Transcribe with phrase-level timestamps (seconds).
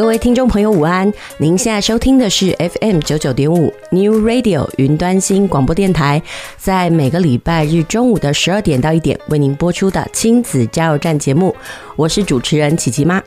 [0.00, 1.12] 各位听众朋友，午安！
[1.36, 6.22] 您现在收听的是 FM 九九点五 New Radio 云端新广播电台，
[6.56, 11.54] 在每个礼拜日中午的十二点到一点为您播出的亲子加油站节目，
[11.96, 13.22] 我是主持人琪琪妈。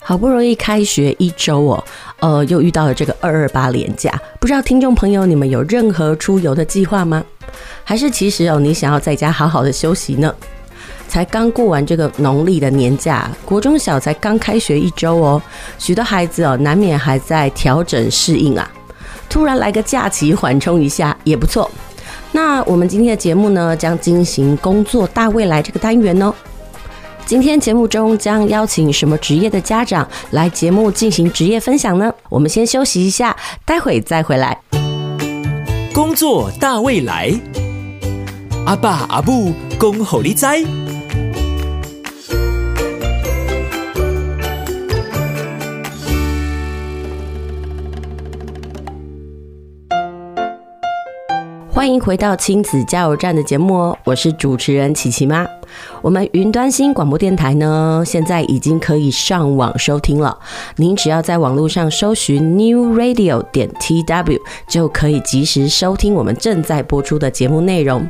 [0.00, 1.84] 好不容易开学一周哦，
[2.20, 7.24] 呃，又遇到了这个二二八连假，不知道听众朋友你们有任何出游的计划吗？
[7.84, 10.34] 还是其实哦，你想要在家好好的休息呢？
[11.08, 15.42] 才刚过完这个农历的年假，国中小才刚开学一周哦，
[15.78, 18.70] 许多孩子哦难免还在调整适应啊。
[19.28, 21.70] 突然来个假期缓冲一下也不错。
[22.30, 26.32] 那我们今天的节目呢，将进行工作大未来这个单元哦。
[27.24, 32.12] 今天节目中将邀请什么职业的家长来节目进行职业分享呢？
[32.28, 34.58] 我们先休息一下，待会再回来。
[35.94, 37.32] 工作大未来，
[38.64, 40.46] 阿爸阿母恭候你知。
[51.78, 55.46] 欢迎回到亲子加油站的节目哦，我是主持人琪琪妈。
[56.02, 60.38] 我们云端新广播电台呢，现在已经可以上网收听了。
[60.76, 64.38] 您只要在网络上搜寻 New Radio 点 TW，
[64.68, 68.08] 就可以及时收听我们正在播出的节目内容。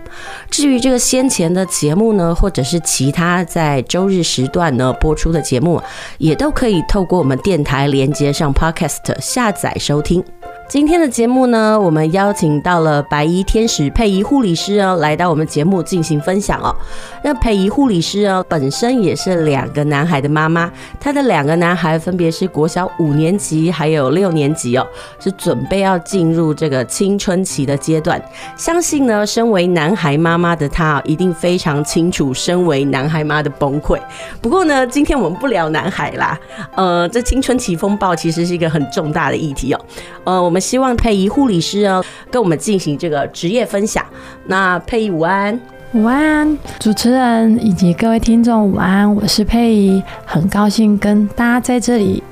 [0.50, 5.80] 至于这个先前的节目呢，或者是其他在周日时段呢播出的节目，
[6.18, 10.22] 也都可以透过我们电台连接上 Podcast 下载收听。
[10.68, 16.76] 今天的节目呢，我们邀请到了白衣天使佩仪护理师哦，来到我们节目进行分享哦。
[17.24, 24.86] 那佩仪护理师哦，本身也是两个男孩的妈妈，她的两个男孩分别是国小五年级还有六年级哦，
[25.18, 28.22] 是准备要进入这个青春期的阶段。
[28.54, 33.98] 相信呢，身为男孩妈妈的她一定非常清楚身为男孩妈的崩溃。
[34.42, 36.38] 不过呢，今天我们不聊男孩啦，
[36.76, 39.80] 呃，这青春期风暴其实是一个很重大的议题哦，
[40.24, 40.60] 呃，我们。
[40.60, 44.04] 希望佩仪护理师哦，跟我们进行这个职业分享。
[44.44, 45.58] 那佩仪午安，
[45.94, 52.22] 午安，主持人以及各位听众午安，我是佩仪，很高兴跟大家在这里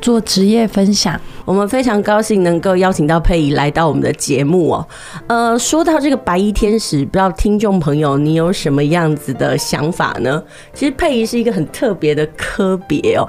[0.00, 1.20] 做职业分享。
[1.44, 4.88] 我们非常高兴能够邀请到佩仪来到我们的节目哦。
[5.26, 10.42] 呃，说到这个白衣天使，不知道听众朋友你有什么样子的想法呢？
[10.72, 13.28] 其实佩仪是一个很特别的科别哦。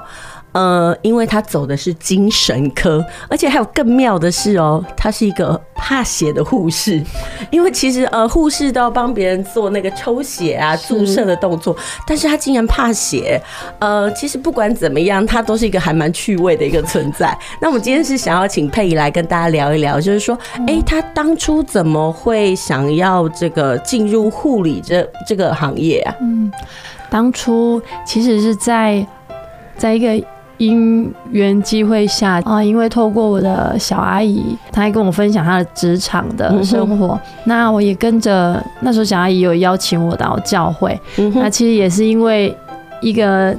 [0.54, 7.02] 呃，因为他走的是精神科，而且还有更妙的是哦，他是一个怕血的护士。
[7.50, 11.76] 因为其实呃，护士都要帮别人做那个抽血啊、注射的动作，
[12.06, 13.42] 但是他竟然怕血。
[13.80, 17.36] 呃，其实不管怎么样，他都是一个还蛮趣味的一个存在。
[17.60, 20.38] 那我们今天是想要请佩仪来跟大家聊一聊，就是说，
[20.68, 26.14] 哎，他当初怎么会想要这个进入护理这这个行业啊？
[26.20, 26.52] 嗯，
[27.10, 29.04] 当初其实是在
[29.76, 30.24] 在一个。
[30.58, 38.62] 因缘机会下啊，因为透过我的小阿姨，她还跟我分享她的职场的生活，那我也跟着。
[38.80, 40.98] 那时候小阿姨有邀请我到教会，
[41.34, 42.54] 那其实也是因为
[43.00, 43.54] 一个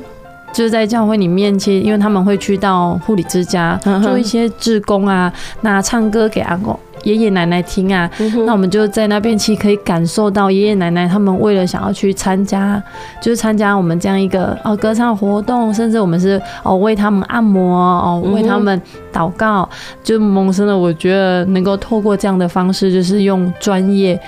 [0.54, 5.32] 就是在教会里面，其实因为他们会去到护理之家做一些志工啊，
[5.62, 6.78] 那唱歌给阿公。
[7.06, 8.10] 爷爷奶奶听啊，
[8.46, 12.82] 那我们就在那边，其实可以感受到爷爷奶奶他们为了想要去参加，
[13.22, 18.82] 就是参加我们这样一个哦歌唱活动，甚至我们是哦为他们按摩哦为他们
[19.14, 19.70] 祷告，
[20.04, 24.20] 就萌生了我觉得能够透过这样的方式，就是用专业，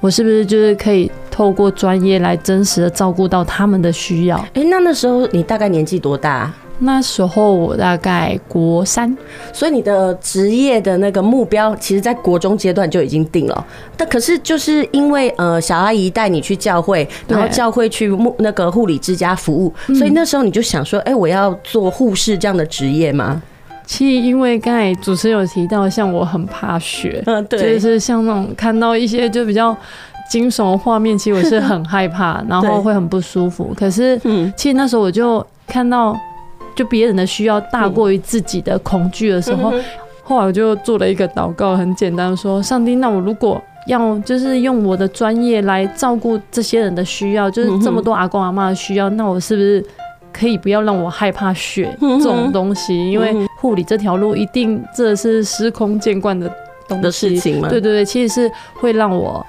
[0.00, 4.36] 我是不是就是可以透过专业来真实的照顾到他们的需要？
[4.54, 6.52] 哎，那那时候你大概年纪多大？
[6.80, 9.12] 那时候我大概国三，
[9.52, 13.66] 所以你的职业的那个目标，其实在国中阶段就已经定了。
[13.96, 23.42] 但可是就是因为呃小阿姨带你去教会，然后教会去那个护理之家服务，所以那时候你就想说，哎，我要做护士这样的职业吗？
[23.84, 29.76] 其实因为刚才主持人有提到，像我很怕血，嗯，对，就是像那种看到一些就比较
[30.30, 33.74] 惊悚的画面，其实我是很害怕，然后会很不舒服。
[33.76, 36.16] 可是，嗯，其实那时候我就看到。
[36.78, 39.74] 就别人的需要大过于自己的恐惧的时候，
[40.22, 49.84] 后来我就做了一个祷告，很简单说：上帝，那我如果要就是用我的专业来照顾这些人的需要，就是这么多阿公阿妈的需要，那我是不是
[50.32, 53.10] 可以不要让我害怕血这种东西？
[53.10, 56.48] 因为护理这条路一定这是司空见惯的
[56.86, 57.02] 东西。
[57.02, 57.68] 的事情嘛。
[57.68, 59.44] 对对对，其实是会让我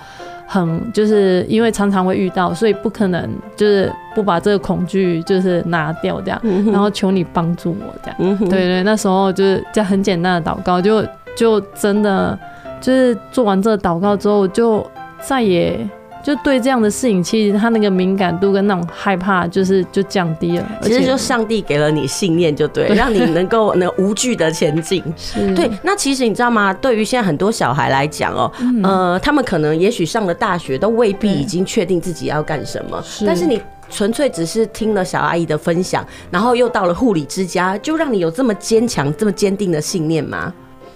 [0.51, 6.41] 很就是因为常常会遇到，所以不可能就是不把这个恐惧就是拿掉这样，
[6.71, 8.37] 然后求你帮助我这样。
[8.39, 11.05] 对对对，那时候就是这样很简单的祷告，就
[11.37, 12.37] 就真的
[12.81, 14.85] 就是做完这个祷告之后，就
[15.21, 15.87] 再也。
[16.21, 20.65] 就对这样的事情，其实他那个敏感度跟那种害怕，就是就降低了。
[20.81, 25.01] 其实就上帝给了你信念，就对，让你能够 能无惧的前进。
[25.15, 25.69] 是，对。
[25.81, 26.73] 那其实你知道吗？
[26.73, 28.51] 对于现在很多小孩来讲哦，
[28.83, 33.01] 呃，他们可能也许上了大学，都未必已经确定自己要干什么。
[33.25, 40.53] 但是你纯粹只是听了小阿姨的分享，然后又到了护理之家，就让你有这么坚强、这么坚定的信念吗？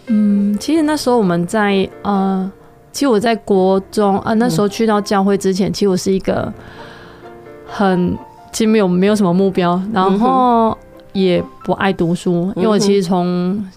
[0.08, 2.52] 嗯，其实那时候我们在呃。
[2.94, 6.54] 其实我在国中啊，那时候去到教会之前，其实我是一个
[7.66, 8.16] 很
[8.52, 10.78] 其实没有没有什么目标，然后
[11.12, 13.68] 也不爱读书，因为我其实从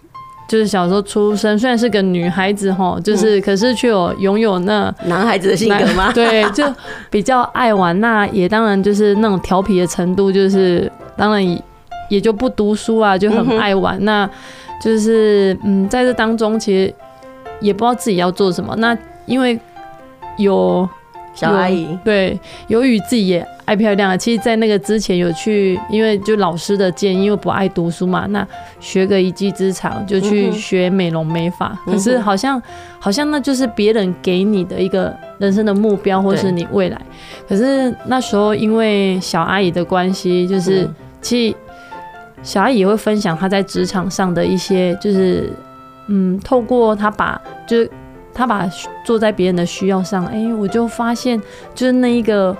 [0.46, 6.12] 就是小时候出生，虽然是个女孩子哈，就是可是却有拥有那男孩子的性格 吗？
[6.12, 6.62] 对，就
[7.08, 11.42] 比较爱玩，那也当然就是那种调皮的程度，就是当然
[12.10, 14.28] 也就不读书啊，就很爱玩，那
[14.82, 16.94] 就是嗯，在这当中其实。
[17.60, 18.74] 也不知道自己要做什么。
[18.76, 19.58] 那因为
[20.38, 20.88] 有
[21.34, 22.38] 小阿姨，对，
[22.68, 24.18] 由于自己也爱漂亮。
[24.18, 28.46] 其实，在那个之前有去，因为就老师的建议，因为不爱读书嘛，那
[28.80, 31.78] 学个一技之长，就去学美容美发。
[31.86, 32.62] 嗯、可是好像
[32.98, 37.00] 好像那就是别人给你的一个人生的目标，或是你未来。
[37.48, 41.56] 可是那时候因为小阿姨的关系，就是、嗯、其实
[42.42, 45.52] 小阿姨也会分享她在职场上的一些就是。
[46.08, 47.90] 嗯，透过他把，就是
[48.32, 48.68] 他把
[49.04, 51.40] 坐在别人的需要上，哎、欸，我就发现，
[51.74, 52.56] 就是那一个，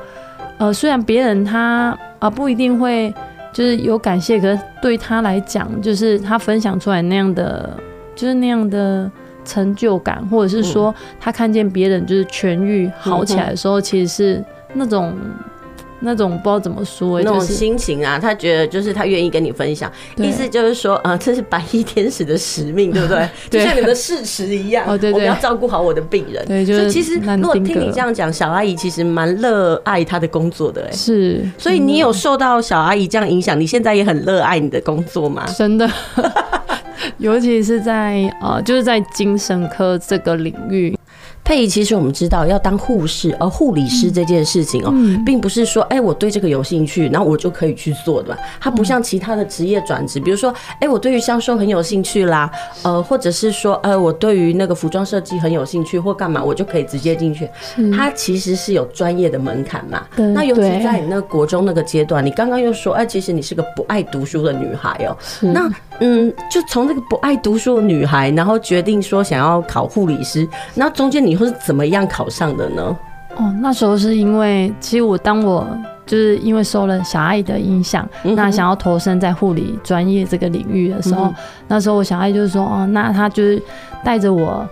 [0.58, 3.12] 呃，虽然别人他啊、呃、不一定会
[3.52, 7.70] 就是有感谢，可是对他来讲，就是他分享出来那样的，
[8.14, 9.10] 就是那样的
[9.44, 14.44] 成就感，或者是说他看见别人就是痊愈好起来的时候，其实是
[14.74, 15.14] 那种。
[16.00, 23.28] 那种不知道怎么说，那种心情啊，他觉得就是他愿意跟你分享，意思就是说，呃，这是白衣天使的使命，对不对？
[23.50, 26.44] 就像你们的誓词一样，我们要照顾好我的病人。
[26.46, 31.42] 对，所以其实如果听你这样讲，小阿姨其实蛮热爱她的工作的，哎，是。
[31.56, 35.46] 所以你有受到小阿姨这样影响，你现在也很热爱你的工作吗？
[35.56, 35.88] 真的，
[37.18, 40.96] 尤其是在呃，就是在精神科这个领域。
[41.46, 44.92] 佩仪，其实我们知道要当护士，而护理师这件事情哦，
[45.24, 48.38] 并不是说哎，我对这个有兴趣，然后我就可以去做的吧？
[48.60, 52.50] 它不像其他的职业转职，比如说哎，我对于销售很有兴趣啦，
[52.82, 57.48] 呃，或者是说呃，我对于那个服装设计很有兴趣或干嘛，我就可以直接进去。
[57.96, 60.02] 它其实是有专业的门槛嘛。
[60.34, 65.16] 那尤其在你那个国中那个阶段，你刚刚又说哎，其实你是个不爱读书的女孩哦。
[65.52, 65.70] 那
[66.00, 70.44] 嗯，就从这个不爱读书的女孩，然后决定说想要考护理师，
[70.74, 71.35] 那中间你。
[71.36, 72.96] 或是怎么样考上的呢？
[73.36, 75.66] 哦，那时候是因为，其实我当我
[76.06, 81.34] 就是因为受了小爱的影响，嗯、那想要投身在护理专业这个领域的时候，嗯、
[81.68, 83.62] 那时候我小爱就是说，哦，那他就是
[84.02, 84.66] 带着我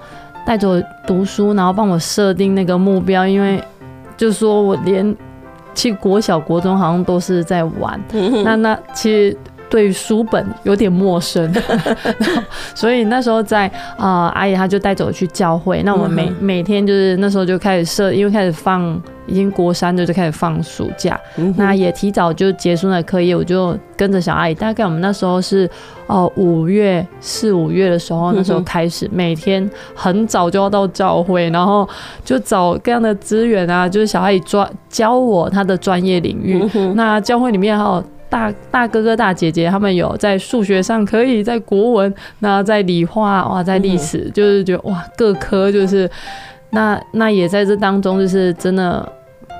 [0.46, 3.62] 带着我读书，然后帮我设定那个目标，因为
[4.16, 5.14] 就是说我连
[5.74, 9.36] 去国小国中好像都是在玩，嗯、那那其实。
[9.74, 11.52] 对于书本有点陌生，
[12.76, 13.66] 所以那时候在
[13.96, 15.82] 啊、呃，阿姨她就带着我去教会。
[15.82, 21.18] 那我们每每天就是那时候就开始设，因为开始放已经国三就就开始放暑假，
[21.56, 24.54] 那也提早就结束了课业，我就跟着小阿姨。
[24.54, 25.68] 大概我们那时候是
[26.06, 31.88] 哦五月四五月的时候，那时候开始每天很早就要到教会，然后
[32.24, 36.64] 就找各样的资源啊，就是小阿姨专教我她的专业领域。
[36.94, 38.04] 那教会里面还有。
[38.34, 46.10] 大大哥哥大姐姐，他们有在数学上可以，在国文，那在理化哇，在历史，就是觉得哇，各科就是
[46.70, 49.08] 那那也在这当中，就是真的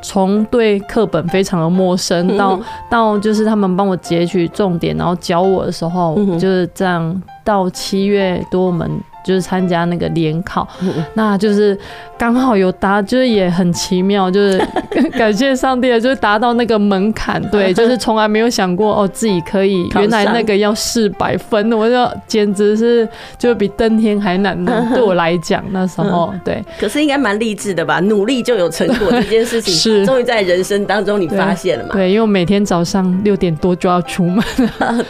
[0.03, 2.59] 从对课本非常的陌生，到
[2.91, 7.23] 到就是他们帮我截取重点，然后教我的时候，就是这样。
[7.45, 8.91] 到七月多，我们
[9.25, 10.69] 就是参加那个联考，
[11.15, 11.77] 那就是。
[12.17, 14.57] 刚好有达，就是也很奇妙，就是
[15.19, 17.43] 感谢上帝，就是达到那个门槛。
[17.51, 24.73] 对，就是从来没有想过哦，自己可以，原来那个要四百分，我就简直是就比登天还难的。
[24.95, 26.65] 对我来讲，那时候对。
[26.79, 27.99] 可是应该蛮励志的吧？
[27.99, 31.91] 努力就有成果这件事情，是终于在人生当中你发现了嘛？
[31.95, 34.43] 对，因为我每天早上六点多就要出门。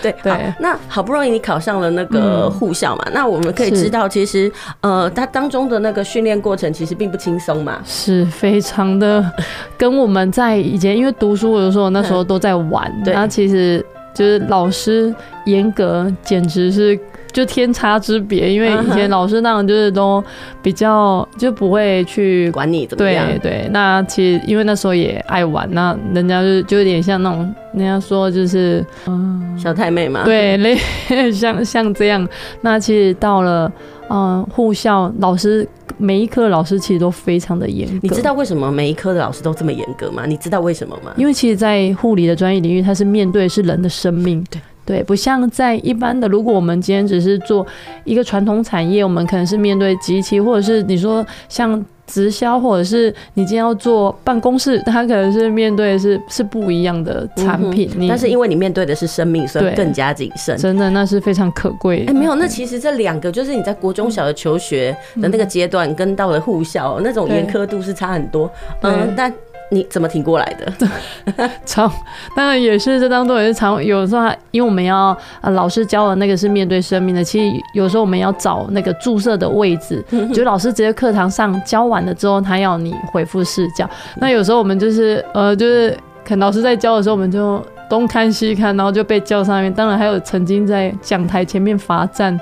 [0.01, 0.33] 对对。
[0.59, 3.05] 那好不容易你考上了那个护校嘛？
[3.13, 6.95] 那我们可以知道，其实呃，它当中的那个训练过程其实。
[6.95, 9.29] 并不轻松嘛，是非常的，
[9.77, 13.85] 跟我们在以前，因为读书，有时候那时候都在玩，然后其实
[14.15, 16.99] 就是老师严格，简直是。
[17.35, 20.23] 就天差之别，因为以前老师那种就是都
[20.63, 23.27] 比较就不会去管你怎么样。
[23.27, 30.23] 对对，那其实因为那时候也爱玩，那人家就就有点像那种人家说就是嗯小太妹嘛。
[30.25, 30.79] 对，类
[31.35, 32.25] 像像这样。
[32.61, 33.69] 那其实到了
[34.15, 35.69] 嗯护校，老师
[35.99, 37.99] 每一科的老师其实都非常的严格。
[38.03, 40.25] 你知道为什么每一科的老师都这么严格吗？
[40.25, 41.13] 你知道为什么吗？
[41.17, 44.45] 因为其实，在护理的专业领域，它是面对是人的生命。
[44.49, 44.61] 对。
[44.87, 47.67] 对，不像在一般的，如果我们今天只是做
[48.05, 57.91] 一个传统产业，我们可能是面对机器，或者是你说像直销，或者是你今天要做办公室，他可能是面对的是是不一样的产品。
[57.97, 60.57] 嗯、但是因为你面对的是生命，所以更加谨慎。
[60.57, 62.05] 真的，那是非常可贵。
[62.07, 68.51] 哎，没有，那其实这两个就是你在国中小的求学的那个阶段，嗯、跟到了护校那种严苛度是差很多。
[68.83, 69.33] 嗯，但。
[69.71, 71.51] 你怎么挺过来的？
[71.67, 71.91] 常
[72.37, 83.89] 当然也是这当中也是常有时候，因为我们要呃老师教的那个是面对生命的，其实有时候我们要找那个注射的位置，就老师直接课堂上教完了之后，他要你回复视角。
[84.17, 85.91] 那有时候我们就是呃就是
[86.25, 89.73] 可能老师在教的时候，我们就东看西看，然后就被叫上面。
[89.73, 92.33] 当然还有曾经在讲台前面罚站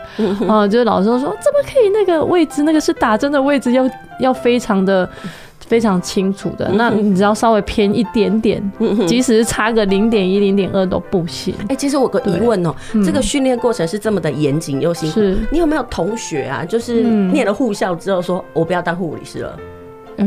[0.47, 3.89] 啊、呃，就是老师说怎么可以那个位置那个是打针的位置，要
[4.19, 5.09] 要非常的。
[5.73, 8.63] 非常清楚的，那你只要稍微偏一点点，
[9.07, 11.55] 即使是差个零点一、零点二都不行。
[11.67, 16.63] 哎，其实我有个疑问哦，这个训练过程是这么的严谨又辛苦，你有没有同学啊？
[16.63, 19.59] 就是念了护校之后，说我不要当护理师了？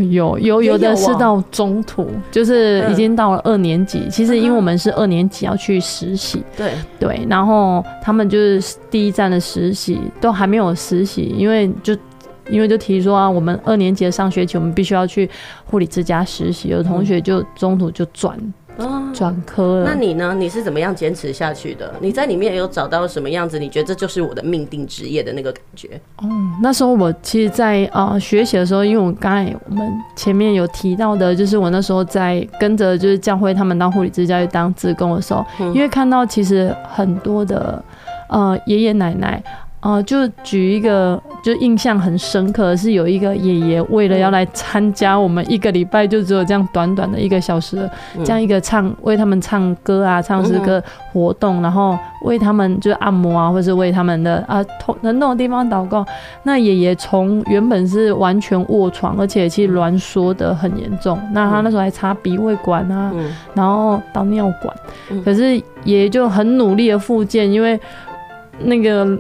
[0.09, 4.09] 有有有的是到中途，就是已经到了二年级。
[4.09, 11.95] 其实因为我们是二年级要去实习，对对，然后他们就是第一站的实习都还没有实习，因为就。
[12.49, 15.29] 因为就提说啊，我们二年级的上学期，我们必须要去
[15.65, 16.69] 护理之家实习。
[16.69, 18.37] 有同学就中途就转
[19.13, 19.85] 转科了。
[19.85, 20.35] 那你呢？
[20.37, 21.93] 你是怎么样坚持下去的？
[22.01, 23.57] 你在里面有找到什么样子？
[23.57, 25.99] 你觉得这就是我的命定职业的那个感觉？
[26.21, 37.81] 嗯，那时候我其实在，在啊学习的时候，因为我刚才我们前面有提到的，就是我那时候在跟着就是教会他们当护理之家去当志工的时候，因为看到其实很多的
[38.29, 39.41] 呃爷爷奶奶。
[39.81, 47.91] 哦、呃，就举一个，就印象很深刻的，是有一个爷爷为了要来参加我们一个礼拜就只有这样短短的一个小时的
[48.23, 56.03] 这样一个唱为他们唱歌啊、唱诗歌活动，然后为他们就是按摩啊，或是为他们的啊痛能动的地方祷告。
[56.41, 63.13] 那爷爷从原本是完全卧床，而且其实挛缩的很严重，那他那时候还插鼻胃管啊，
[63.53, 64.75] 然后导尿管，
[65.23, 67.79] 可是爷爷就很努力的复健，因为
[68.57, 69.15] 那个。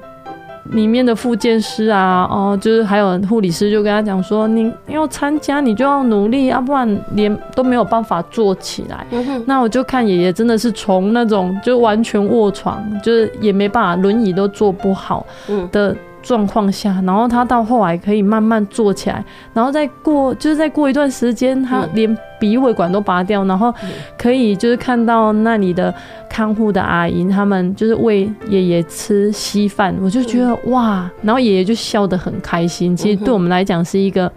[0.71, 9.05] 里面的复健师啊，哦，就是还有护理师就跟他讲说，你要参加，你就要努力，要不然连都没有办法坐起来。
[9.11, 15.25] 嗯、那我就看爷爷真的是从那种就完全卧床，就是也没办法，轮椅都坐不好
[15.71, 23.73] 的状况下，然后他到后来可以慢慢坐起来，然后再过就是再过一段时间，他连鼻胃管都拔掉，然后
[24.19, 25.91] 可以就是看到那里的
[26.29, 32.95] 看护的阿姨，他们就是喂爷爷吃稀饭，我就觉得哇，然后爷爷就笑得很开心。
[32.95, 34.31] 其实对我们来讲是一个，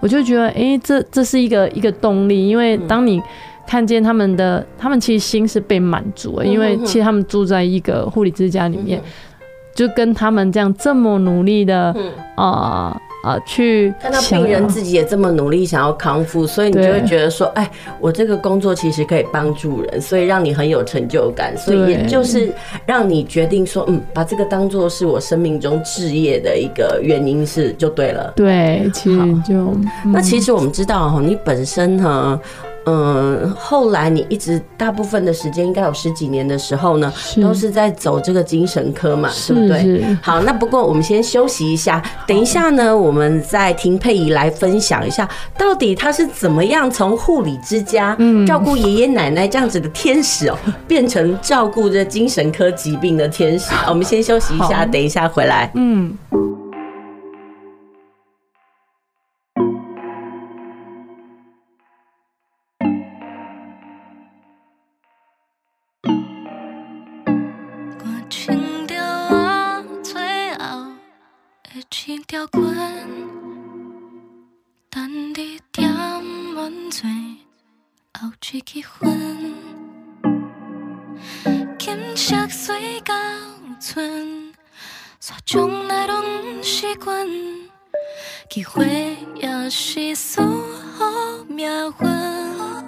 [0.00, 3.22] 我就觉得哎、欸，这这是一个一个动力，因为当你
[3.64, 9.00] 看见他们的，他们其实心是被满足了，因为其实他们住在一个护理之家里面。
[9.72, 11.94] 就跟他们这样这么努力的，
[12.34, 22.52] 啊、嗯、啊、去看到病人自己也这么努力想要康复，所以你就会觉得说，哎，我这个工作其实可以帮助人，所以让你很有成就感，所以也就是
[22.86, 28.32] 让你决定说，嗯，把这个当做是我生命中置业的一个原因是就对了。
[28.36, 32.40] 对，其实就、嗯、那其实我们知道哈，你本身哈。
[32.86, 40.16] 嗯，后来你一直大部分的时间，应该有十几年的时候呢，是都是在走这个精神科嘛，对不对？
[40.22, 50.56] 好，那不过我们先休息一下，等一下呢，我们再听佩仪来分享一下，到底她是怎么样从护理之家照顾爷爷奶奶这样子的天使哦，
[50.88, 53.70] 变成照顾这精神科疾病的天使。
[53.88, 55.70] 我们先休息一下，等一下回来。
[55.74, 56.16] 嗯。
[72.30, 72.62] 条棍，
[74.88, 75.92] 等你点
[76.54, 77.10] 满醉，
[78.16, 79.52] 后去结婚。
[81.76, 83.12] 金色水到
[83.80, 84.54] 村，
[85.20, 87.26] 煞种来拢是阮，
[88.48, 92.84] 机会也是输予命运。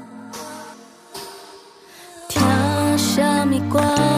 [2.29, 4.12] 听什么歌？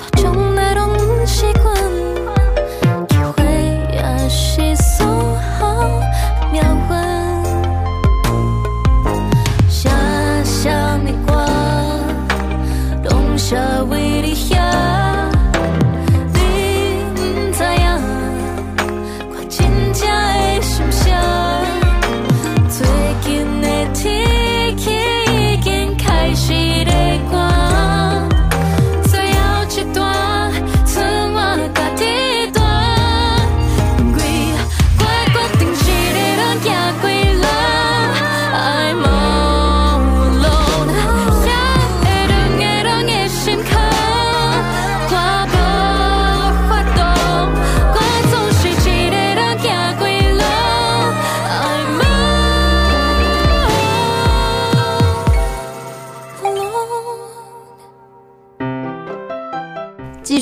[0.00, 1.89] 서정날 없는 시간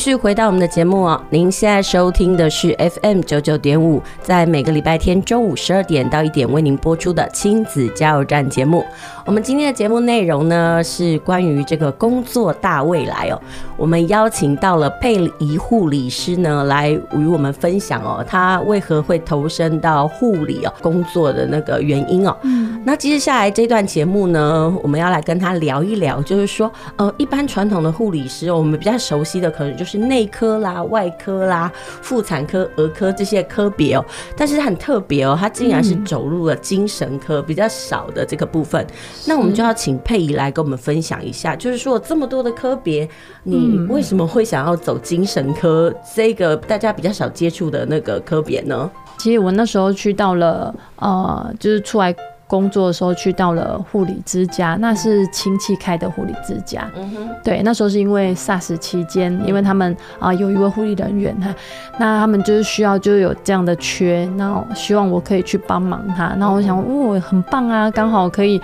[0.09, 8.83] 续回到我们的节目哦，您现在收听的是 FM 九九点五，在每个礼拜天中午十二点到一点为您播出的亲子加油站节目。
[9.27, 13.38] 我们今天的节目内容呢，是关于这个工作大未来哦。
[13.77, 22.35] 我们邀请到了佩仪护理师呢，来与我们分享哦，他为何会投身到护理哦工作的那个原因哦。
[22.44, 34.05] 嗯，那接下来这段节目呢，我们要来跟他聊一聊，就是说，呃，一般传统的护理师，我们比较熟悉的可能就是内科啦、外科啦、妇产科、儿科这些科别哦，
[34.37, 38.87] 但是很特别哦，他竟然是走入了精神科比较少的这个部分。
[39.27, 43.09] 那我们就要请佩仪来跟我们分享一下，就是说这么多的科别，
[43.43, 48.91] 你为什么会想要走精神科这个大家比较少接触的那个科别呢？
[49.19, 52.15] 其实我那时候去到了，呃，就是出来。
[52.49, 56.91] 工作的时候去到了护理之家，那是亲戚开的护理之家。
[56.97, 61.55] 嗯哼，对，那时候是因为 SARS 期间，因为他们啊、呃、有一位护理人员哈，
[61.99, 66.29] 那他们就是需要就有这样的缺，然后希望我可以去帮忙他。
[66.39, 68.59] 那我想，哦，很棒啊，刚好可以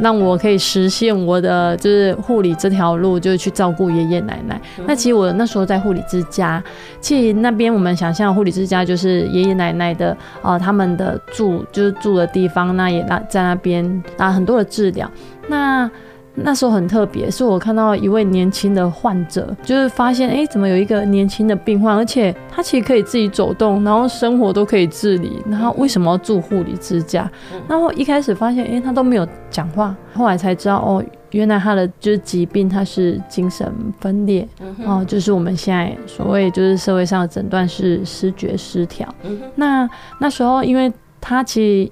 [0.00, 4.58] 让我可以实现我的就是护理这条路，就是去照顾爷爷奶奶。
[4.86, 6.64] 那其实我那时候在护理之家，
[7.02, 13.22] 其实那边我们想象护理之家就是爷爷奶奶的啊、呃，他们的住就是住的地方，那也那。
[13.28, 15.10] 在那边啊，很多的治疗。
[15.48, 15.90] 那
[16.38, 27.30] 那时候很特别，是我看到一位年轻的患者，就是发现，哎、欸，怎么有一个年轻的病患，而且他其实可以自己走动，然后生活都可以自理，然后为什么要住护理之家？
[27.66, 34.46] 然后一开始发现，哎、欸，他都没有讲话，后来才知道，哦，原来他的就是疾病，他是精神分裂，
[34.84, 39.08] 哦，就是我们现在所谓就是社会上的诊断是失觉失调。
[39.54, 39.88] 那
[40.20, 41.90] 那时候，因为他其实。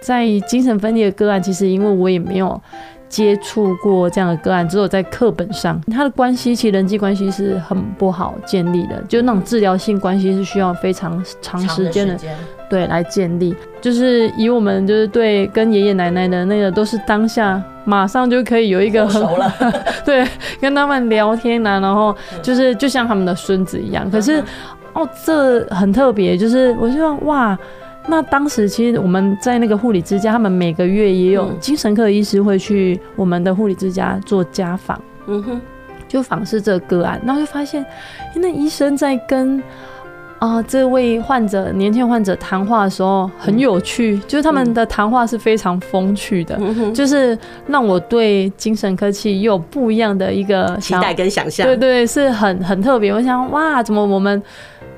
[0.00, 2.60] 在精神分裂的个案，其实因为我也没有
[3.08, 12.18] 接触过这样的个案，只有在课本上，他的关系其实人际关系是很不好建立的，就那种治疗性关系是需要非常长时间的，
[12.68, 13.54] 对，来建立。
[13.80, 19.54] 就是以我们就是对跟爷爷奶奶的那个都是当下马上就可以有一个很熟了，
[20.04, 20.26] 对，
[20.60, 24.10] 跟他们聊天啊，然后就是就像他们的孙子一样。
[24.10, 24.42] 可是
[24.92, 27.56] 哦，这很特别，就是我希望哇。
[28.08, 35.60] 那当时其实我们在那个护理之家，他们每个月也有精神科的医师会去我们的护理之家做家访，嗯哼，
[36.06, 37.84] 就访视这个个案，然后就发现，
[38.36, 39.58] 那医生在跟
[40.38, 46.60] 啊、呃、这位患者年轻患者谈话的时候很有趣，就是他们的谈话是非常风趣的，
[46.92, 53.12] 就是让我对精神科系又有不一样的一个期待跟想象，对，对对，是很很特别。
[53.12, 54.40] 我想哇，怎么我们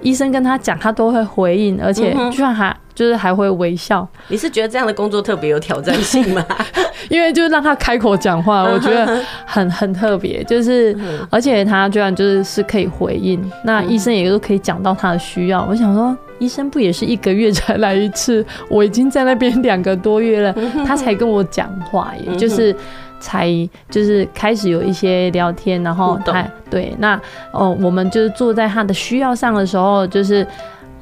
[0.03, 2.77] 医生跟他讲，他都会回应，而且居然还。
[2.95, 6.45] 就是还会微笑，你是觉得这样的工作特别有挑战性吗？
[7.09, 10.43] 因为就是让他开口讲话，我觉得很很特别。
[10.43, 10.99] 就是
[11.31, 15.65] 而且他居然就是是可以回应，那医生也都可以讲到他的需要。
[15.71, 18.45] 我想说，医生不也是一个月才来一次？
[18.69, 20.53] 我已经在那边两个多月了，
[20.85, 22.75] 他才跟我讲话耶，就是。
[23.21, 23.49] 才
[23.91, 27.21] 就是开始有一些聊天，然后他对那
[27.53, 30.47] 哦，我们就是坐在他的需要上的时候，就是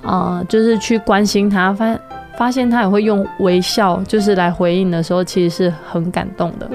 [0.02, 1.98] 呃，就是去关心他，发
[2.36, 6.68] 发现他也会用微笑就是来回应的时候，其实是很感动的。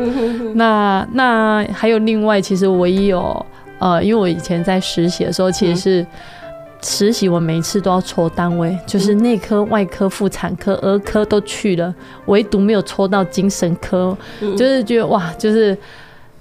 [0.56, 3.46] 那那还有另外，其实我也有
[3.80, 6.06] 呃，因为我以前在实习的时候，其实是。
[6.82, 11.94] 实习我每一次都要抽单位，就是内科、外科、妇产科、儿科都去了，
[12.26, 15.78] 唯独没有抽到精神科，就是觉得哇，就是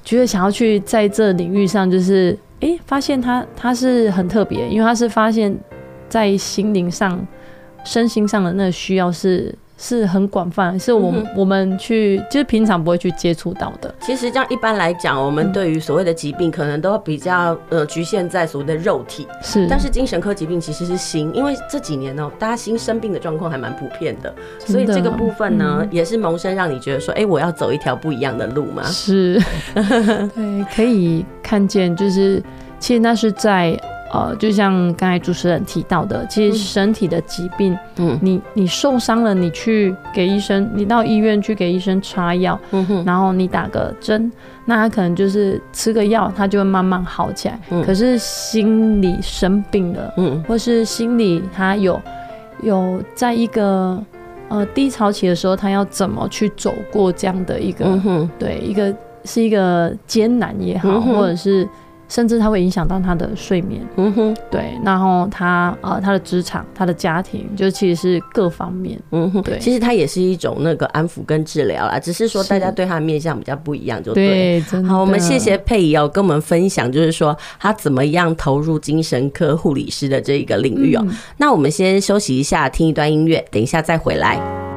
[0.05, 5.57] 觉得想要去在这领域上，就是哎、欸，发现他他是很特别，因为他是发现
[6.09, 7.27] 在心灵上、
[7.85, 9.55] 身心上的那个需要是。
[9.83, 13.93] 是很广泛，是我我们去就是平常不会去接触到的。
[14.03, 19.27] 其实这样一般来讲，我们对于所谓的疾病，可能都比较呃局限在所谓的肉体。
[19.41, 28.83] 是，但是精神科疾病其实是心，因为这几年呢、喔，大家心生病的状况还蛮普遍的，所以这个部分呢，嗯、也是萌生让你觉得说，哎、欸，我要走一条不一样的路嘛？
[28.85, 29.41] 是，
[29.75, 32.43] 对，可以看见，就是
[32.79, 33.81] 其实那是在。
[34.13, 44.31] 呃，就像刚才主持人提到的，其实身体的疾病，嗯，你你受伤了，你去给医生，你到医院去给医生擦药，嗯哼，然后你打个针，
[44.65, 47.61] 那他可能就是吃个药，他就会慢慢好起来。
[47.71, 52.01] 嗯，可是心理生病了，嗯，或是心理他有
[52.63, 53.97] 有在一个
[54.49, 58.93] 呃低潮期的时候，他要怎么去走过这样的一个，嗯，对，一个
[59.25, 61.69] 是一个艰难也好，嗯，或者是。
[62.11, 74.61] 甚至它会影响到他的睡眠，嗯哼，对，然后他呃他的职场、他的家庭，就其实是各方面，嗯哼，对，其实它也是一种那个安抚跟治疗啦，只是说大家对他的面向比较不一样，就对。
[74.69, 81.05] 对，好，我们谢谢佩仪哦，跟我们分享，就是说他怎么样投入精神科护理师的这一个领域哦。
[81.07, 84.70] 嗯、那我们先休息一下，听一段音乐，等一下再回来。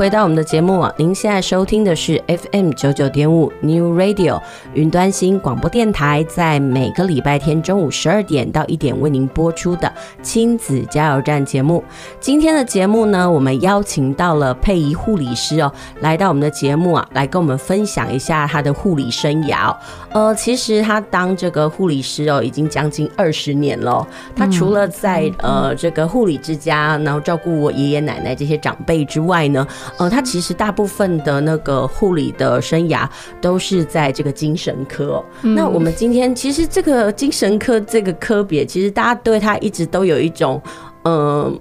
[0.00, 4.40] 回到我们的节目啊，您现在收听的是 FM 九九点五 New Radio
[4.72, 11.84] 云端新广播电台，在每个礼拜天中午十二点到一点为您播出的亲子加油站节目。
[12.18, 19.76] 今天的节目呢，我们邀请到了佩仪护理师哦，来到我们的节目啊，来跟我们分享一下他的护理生涯。
[20.12, 24.08] 呃，其实他当这个护理师哦，已经将近二十年了。
[24.34, 29.64] 他除了在呃这个护理之家，然后照顾我爷爷奶奶这些长辈之外，呢，
[29.98, 33.08] 呃，他其实大部分的那个护理的生涯
[33.40, 35.22] 都是在这个精神科。
[35.42, 40.60] 那我们今天其实这个精神科这个科别，其实大家对他一直都有一种，
[41.04, 41.60] 嗯、呃。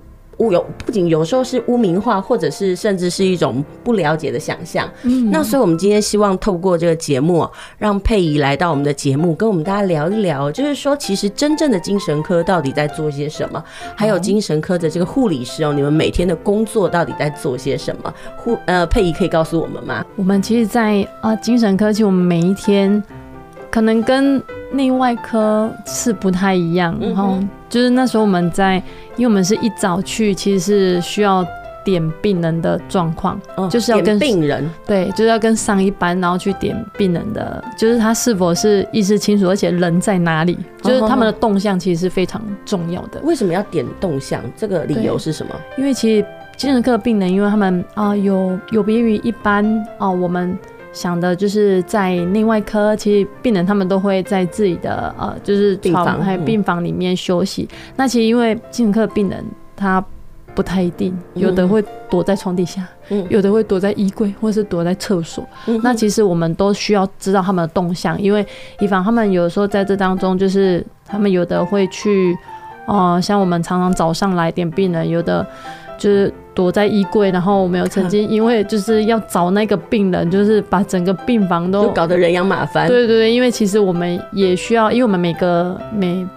[0.52, 4.90] 有不仅有时候是污名化，或者是甚至是一种不了解的想象。
[5.04, 7.46] 嗯，那所以我们今天希望透过这个节目，
[7.78, 13.64] 让佩仪来到我们的节目，跟我们大家聊一聊，就是说其实真正的精神科到底在做些什么，
[13.96, 18.14] 还有精神科的这个护理师哦，你们每天的工作到底在做些什么？
[18.38, 20.06] 护呃，佩仪可以告诉我们吗？
[20.16, 23.04] 我们其实在，在啊精神科，其实我们每一天
[23.70, 27.38] 可能跟内外科是不太一样，然后。
[27.70, 28.76] 就是那时候我们在，
[29.16, 31.46] 因为我们是一早去，其实是需要
[31.86, 43.22] 点病人的状况，哦，就是要跟病人，对，就是要跟上一班，然后去点病人的，就是他是否是意识清楚，而且人在哪里，就是他们的动向其实是非常重要的。
[43.24, 44.42] 为什么要点动向？
[44.58, 45.56] 这个理由是什么？
[45.78, 46.26] 因为其实
[46.58, 49.66] 精神科的病人，因为他们啊、呃、有有别于一般
[49.98, 50.58] 啊、呃、我们。
[50.92, 57.68] 想的就是在内外科，其实病人他们都会在自己的呃，就是病房还有病房里面休息。
[57.72, 59.44] 嗯、那其实因为精神科病人
[59.76, 60.04] 他
[60.56, 65.48] 不太一定，有的会躲在床底下，嗯、有的会躲在衣柜，或是躲在厕所。
[65.68, 68.46] 嗯、那其实我们都需要知道他们的动向，因为
[68.80, 72.36] 以防他们有的时候在这当中，就是他们有的会去，
[72.88, 75.46] 呃，像我们常常早上来点病人，有的。
[76.00, 82.86] 就是躲在衣柜，然后我们有曾经 因为就是要找那个病人，就是把整个病房都搞得人仰马翻。
[82.90, 86.28] 对对对，因为其实我们也需要，因为我们每个每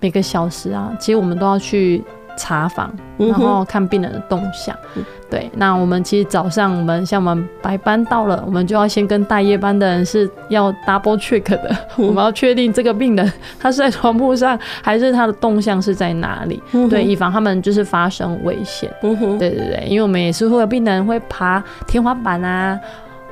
[0.00, 2.02] 每个小时啊，其实我们都要去。
[2.36, 4.76] 查房，然后看病人的动向。
[4.96, 16.62] 嗯、对，那我们其实早上我们像我们白班到了，我们就要先跟大夜班的人是要 double check 的，嗯、我们要确定这个病人他是在床铺上，还是他的动向是在哪里？
[16.72, 18.90] 嗯、对，以防他们就是发生危险。
[19.02, 22.78] 嗯、对对对，因为我们也是会有病人会爬天花板啊。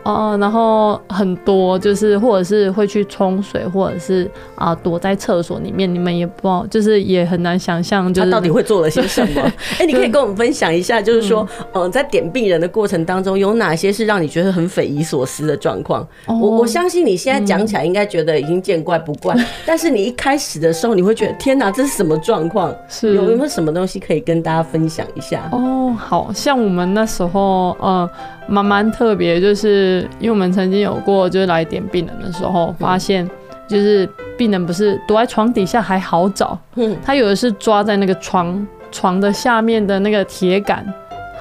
[0.02, 9.42] 哦，然后很多就是，或者是会去冲水，或者是啊、呃、躲在厕所里面，你们也不知道，就是也很难想象，就是他到底会做了些什么。
[9.78, 16.00] 哎、欸，你可以跟我们分享一下，就是说，嗯、 呃，在点病人的过程当中，有哪些是让你觉得很匪夷所思的状况？
[16.26, 22.74] 哦、我我相信你现在讲起来应该觉得已经见怪不怪，嗯、 但是你一开始的时候，你会觉得天哪，这是什么状况？
[22.88, 25.48] 是有有没有什么东西可以跟大家分享一下？
[25.52, 28.08] 哦，好像我们那时候，呃。
[28.48, 33.28] 蛮蛮特别，就是因为我们曾经有过，就是来点病人的时候，发现
[33.68, 36.58] 就是病人不是躲在床底下还好找，
[37.04, 40.84] 他有的是抓在那个床床的下面的那个铁杆，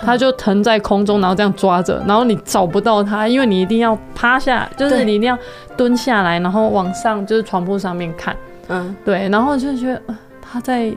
[0.01, 5.38] 他就腾在空中，然后这样抓着，然后你找不到他，因为你一定要趴下，就是你一定要
[5.75, 8.35] 蹲下来，然后往上就是床铺上面看，
[8.67, 9.99] 嗯，对，然后就觉得
[10.39, 10.95] 他在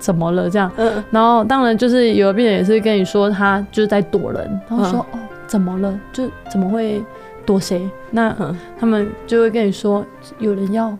[0.00, 5.18] 怎么了这样，嗯，然后当然就是有的病人也是跟你说他就是在躲人，然后说哦。
[5.52, 6.00] 怎么了？
[6.14, 7.04] 就怎么会
[7.44, 7.86] 躲谁？
[8.10, 8.34] 那
[8.80, 10.02] 他们就会跟你说
[10.38, 10.96] 有人要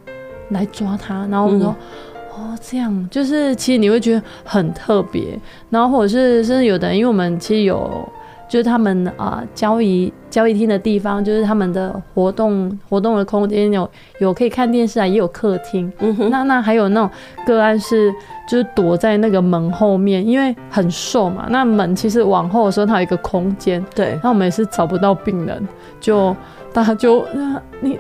[0.50, 1.74] 来抓他，然后我们说、
[2.36, 8.06] 嗯、哦，这样就是其实你会觉得很特别，然后或者是甚至有的人，因为我们其实有。
[8.52, 13.88] 就是他们啊、呃，交易交易厅的地方，就是他们的活动活动的空间，有
[14.18, 15.90] 有可以看电视啊，也有客厅。
[16.00, 17.10] 嗯哼，那那还有那种
[17.46, 18.12] 个案是，
[18.46, 23.82] 就是躲在那个门后面，因为很瘦嘛，那门其实往后的时候，它有一个空间。
[23.94, 25.66] 对，那我们也是找不到病人，
[25.98, 26.36] 就
[26.74, 27.98] 大家就那你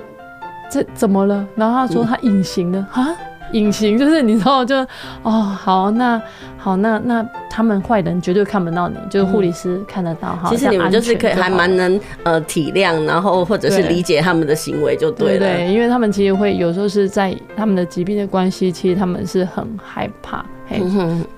[0.70, 1.48] 这怎么了？
[1.56, 3.08] 然后他说他隐形了啊。
[3.08, 3.16] 嗯
[3.52, 4.76] 隐形 就是你知道就
[5.22, 6.20] 哦好那
[6.58, 10.48] 好那那他们坏人绝对看不到你，就是护理师看得到哈。
[10.50, 15.38] 其实你们就是可以还蛮能呃体谅，然后或者是理解他们的行为就对了。
[15.38, 20.44] 对，对，因为他们其实会有时候是在他们的疾病的关系，其实他们是很害怕。
[20.68, 20.80] 嘿，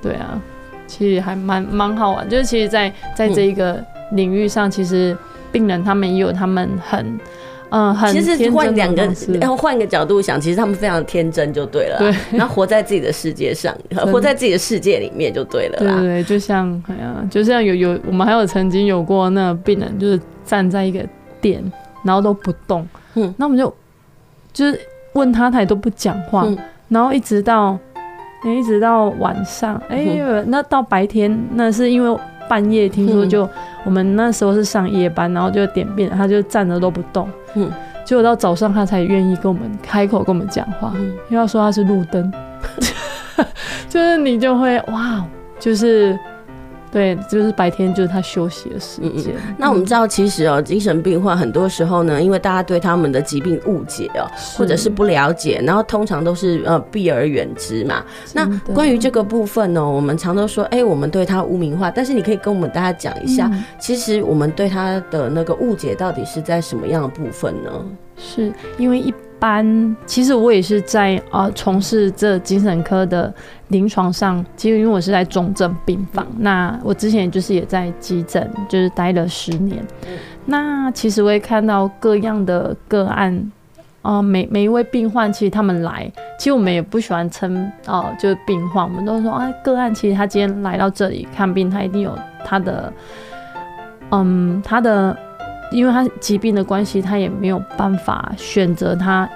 [0.02, 0.40] 对啊，
[0.86, 2.28] 其实还蛮蛮好玩。
[2.28, 5.16] 就是其实在在这一个领域上，其实
[5.50, 7.18] 病人他们也有他们很。
[7.76, 9.02] 嗯，其实换两个，
[9.40, 11.96] 然 后换个角度想，其实他们非常天真就对了。
[11.98, 13.76] 对，然后活在自己的世界上，
[14.12, 15.78] 活在自己的世界里面就对了。
[15.78, 21.04] 对对，就像哎呀，就像有有，我们还有曾经有过那个病人，就是站在一个
[21.40, 21.60] 点，
[22.04, 22.86] 然后都不动。
[23.14, 23.74] 嗯，那我们就
[24.52, 24.80] 就是
[25.14, 26.44] 问他，他也都不讲话。
[26.46, 26.56] 嗯
[26.88, 27.76] 然后一直到，
[28.44, 30.06] 一直到晚上，哎，
[30.46, 32.20] 那到白天，那是因为。
[32.48, 33.48] 半夜听说就
[33.84, 37.28] 我们那时候是上夜班，然后就点便，他就站着都不动。
[37.54, 37.70] 嗯，
[38.04, 40.92] 结果到早上他才愿意跟我们开口跟我们讲话，
[41.28, 42.32] 因为要说他是路灯，
[43.88, 45.24] 就是你就会哇，
[45.58, 46.18] 就是
[46.94, 49.34] 对，就是白天就是他休息的时间。
[49.34, 49.54] 嗯。
[49.58, 58.04] 那我们知道，其实哦，精神病患很多时候呢，因为大家对他们的疾病误解哦，或者是不了解，然后通常都是呃避而远之嘛。
[58.32, 67.70] 那关于这个部分呢，我们常都说，哎、欸，我们对他污名化，但是你可以跟我们大家讲一下，嗯、其实我们对他的那个误解到底是在什么样的部分呢？
[68.16, 69.12] 是因为一。
[69.44, 73.30] 班其实我也是在呃从事这精神科的
[73.68, 79.84] 临床上，其实因为我是在重症病房，那我之前就是也在急诊就是待了十年，
[80.46, 83.52] 那其实我也看到各样的个案
[84.00, 92.90] 啊、呃，每每一位病患其实他们来，其实我们也不喜欢称哦、呃、就是病患，我们都说啊个案，其实他今天来到这里看病，他一定有他的
[94.10, 95.14] 嗯他的。
[95.74, 99.28] 因为他疾病的关系，他也没有办法选择他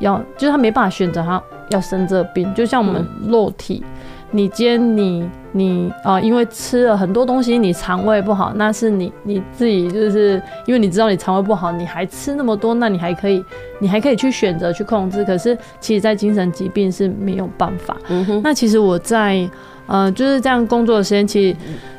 [0.00, 2.52] 要，就是他没办法选择他要生这病。
[2.54, 3.96] 就像我们肉体，嗯、
[4.32, 13.42] 你今天你你啊、呃，因为吃了很多东西，你肠胃不好，那是你你自己就是因为你知道你肠胃不好，你还吃那么多，那你还可以
[13.78, 15.24] 你还可以去选择去控制。
[15.24, 17.96] 可是其实，在精神疾病是没有办法。
[18.42, 19.48] 那其实我在
[19.86, 21.56] 呃就是这样工作的时间，其实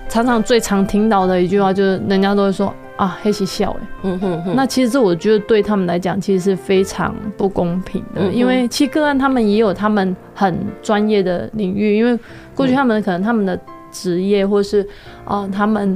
[0.10, 2.74] 常常最常听到的一句话就是，人家都会说。
[2.98, 12.20] 啊，黑起笑哎，嗯哼哼，那其实这我觉得对他们来讲，其实是非常不公平的，嗯、因为其实个案他们也有他们很专业的领域，因为
[12.56, 13.58] 过去他们可能他们的
[13.92, 14.82] 职业，或是
[15.26, 15.94] 啊、呃，他们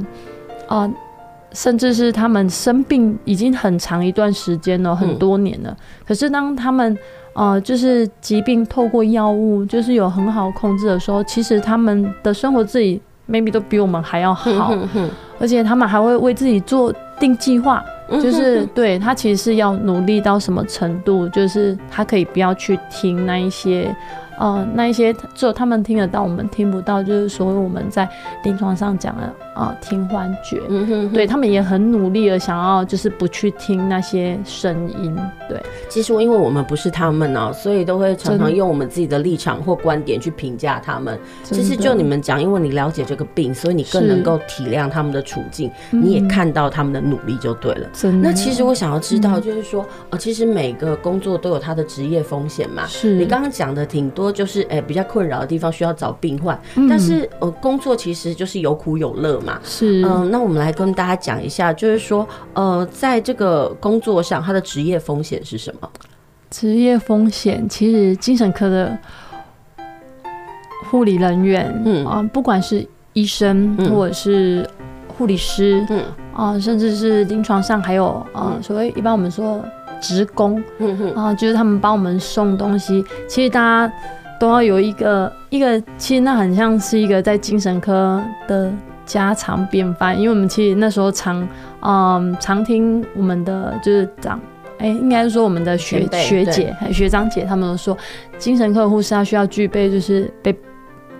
[0.68, 0.94] 啊、呃，
[1.52, 5.70] 甚至是他们生病已经很长一段时间了，很多年了。
[5.70, 6.96] 嗯、可是当他们
[7.32, 13.02] 啊、呃，就是疾病透过药物，就是有很好控制的时候，其实他们的生活自己。
[13.32, 14.74] Maybe 都比我们还要好，
[15.40, 23.94] 而且他们还会为自己做定计划，就是对他其实是要努力到什么程度，就是他可以不要去听那一些。
[24.38, 28.08] 呃，那一些只有他们听得到，我们听不到，就是所谓我们在
[28.42, 30.60] 临床上讲的呃听幻觉。
[30.68, 35.16] 嗯哼哼，对他们也很努力的想要就是不去听那些声音。
[35.48, 41.18] 对，其实因为我们不是他们呢、喔，所以都会常常用我们自己的立场或观点去评价他们。
[41.42, 47.88] 其实就你们讲，因为你了解这个病，所以你更能够体谅他们的处境，你也看到他们的努力就对了。
[48.22, 52.86] 那其实我想要知道，就是说，呃，其实每个工作都有他的职业风险嘛。
[52.86, 54.32] 是你刚刚讲的挺多。
[54.32, 59.58] 就是哎、欸，比较困扰的地方需要找病患，嗯、但是呃，工作其实就是有苦有乐嘛。
[59.62, 65.88] 是，嗯、呃，那我们来跟大家讲一下，就是说，呃，在这个工作上，他的职业风险是什么？
[66.50, 68.96] 职业风险其实精神科的
[70.90, 74.68] 护理人员，嗯啊、呃，不管是医生或者是
[75.08, 76.00] 护理师，嗯
[76.34, 79.64] 啊、呃，甚至是临床上还有啊、呃，所谓一般我们说
[80.00, 83.92] 职工，嗯哼啊、呃，就是他们帮我们送东西，其实大家。
[84.40, 88.72] 都要有一个一个，其实那很像是一个在精神科的
[89.12, 91.46] 家常便饭，因为我们其实那时候常
[91.80, 94.40] 嗯常听我们的就是长
[94.78, 97.96] 哎、欸，应该是说我们的学学姐学长姐他们都说，
[98.38, 100.54] 精神科护士他需要具备就是被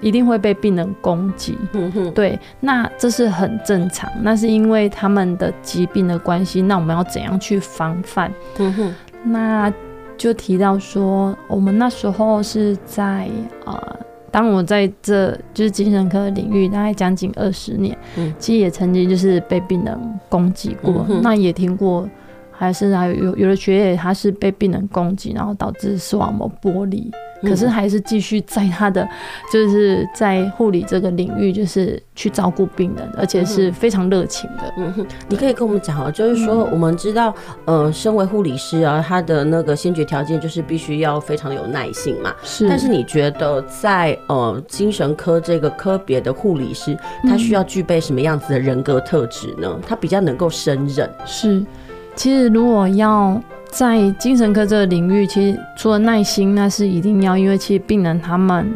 [0.01, 8.33] 一定会被病人攻击，嗯，对，那这是很正常，那是因为他们的疾病的关系，那我们要怎样去防范？
[8.59, 9.73] 嗯哼，那。
[10.19, 13.29] 就提到说，我们那时候是在
[13.65, 13.97] 呃，
[14.33, 19.97] 当我在这就是精神科领域大概将近二十年，嗯，其实也曾经就是被病人
[20.29, 22.09] 攻击过，嗯、那也听过，
[22.53, 27.11] 还是还有有有的学姐他是被病人攻击，然后导致视网膜剥离。
[27.43, 29.05] 可是还是继续在他的，
[29.53, 34.73] 就是在护理这个领域，就是去照顾病人，而且是非常热情的。
[34.79, 37.35] 嗯哼，你可以跟我们讲哦，就是说我们知道，
[37.65, 42.33] 呃，身为护理师啊，他的那个先决条件就是必须要非常有耐性嘛。
[42.45, 42.69] 是。
[42.69, 49.81] 但是你觉得在呃精神科这个科别的护理师，他需要具备什么样子的人格特质呢？
[49.85, 51.11] 他比较能够胜任。
[51.27, 51.67] 是。
[52.15, 53.41] 其实如果要。
[53.73, 58.71] 在精神科这个领域，其实除了耐心，那是一定要，因为其实病人他们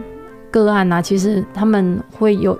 [0.50, 2.58] 个案啊，其实他们会有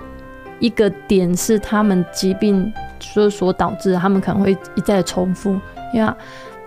[0.59, 5.59] 一个点是他们疾病所所导致，他们可能会一再重复，
[5.95, 6.13] 因为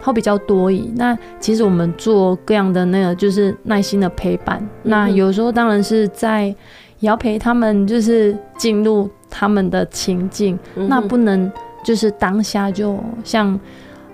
[0.00, 0.92] 它比较多疑。
[0.96, 6.46] 那其实我们做各样的那个就是耐心的陪伴，嗯、那有时候当然是在
[6.98, 11.48] 也要陪他们，就是进入他们的情境，嗯、那不能
[11.84, 13.56] 就是当下就像。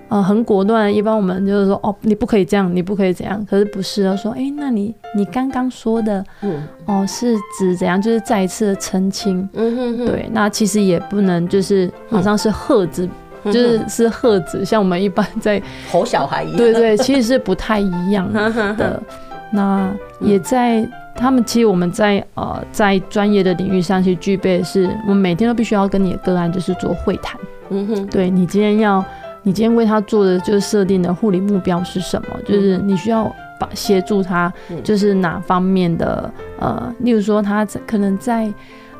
[0.09, 0.93] 呃，很果断。
[0.93, 3.45] 一般我们就是说，哦，你不可以这样，你不可以怎样。
[3.49, 8.01] 可是不是啊，说，哎、欸，那你你刚刚说的，嗯，哦，是指怎样？
[8.01, 9.47] 就是再一次的澄清。
[9.53, 10.05] 嗯哼哼。
[10.05, 13.07] 对，那其实也不能就是好像是喝止，
[13.43, 16.57] 嗯、就是是喝止，像我们一般在 吼小孩一样。
[16.57, 19.03] 对，对对，其实是不太一样的。
[19.51, 19.89] 那
[20.19, 20.85] 也在
[21.15, 27.39] 他们其实我们在呃在专业的领域上，其实具备的是我们每天都必须要跟你的个案就是做会谈。
[27.69, 29.03] 嗯哼，对你今天要，
[29.47, 32.27] 你今天为他做的就是设定的护理目标是什么？
[32.43, 34.51] 就是你需要把协助他，
[34.83, 36.29] 就是哪方面的
[36.59, 38.43] 呃，例如说他可能在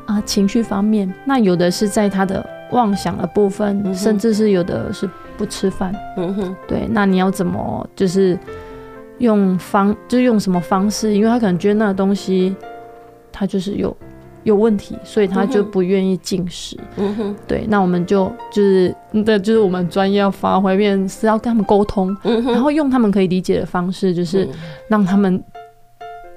[0.06, 5.94] 啊、呃、情绪方面，那有的是在他的妄想的部分，甚至是有的是不吃饭。
[6.16, 8.38] 嗯哼，对，那你要怎么就是？
[9.18, 11.12] 用方就是用什么方式？
[11.12, 12.54] 因为他可能觉得那个东西，
[13.32, 13.94] 他就是有
[14.44, 16.76] 有问题，所以他就不愿意进食。
[16.96, 24.48] 嗯哼，对，那我们就就是对，就是我们专业要发挥，面是要跟他们沟通，嗯，然后用他们可以理解的方式，就是
[24.88, 25.42] 让他们，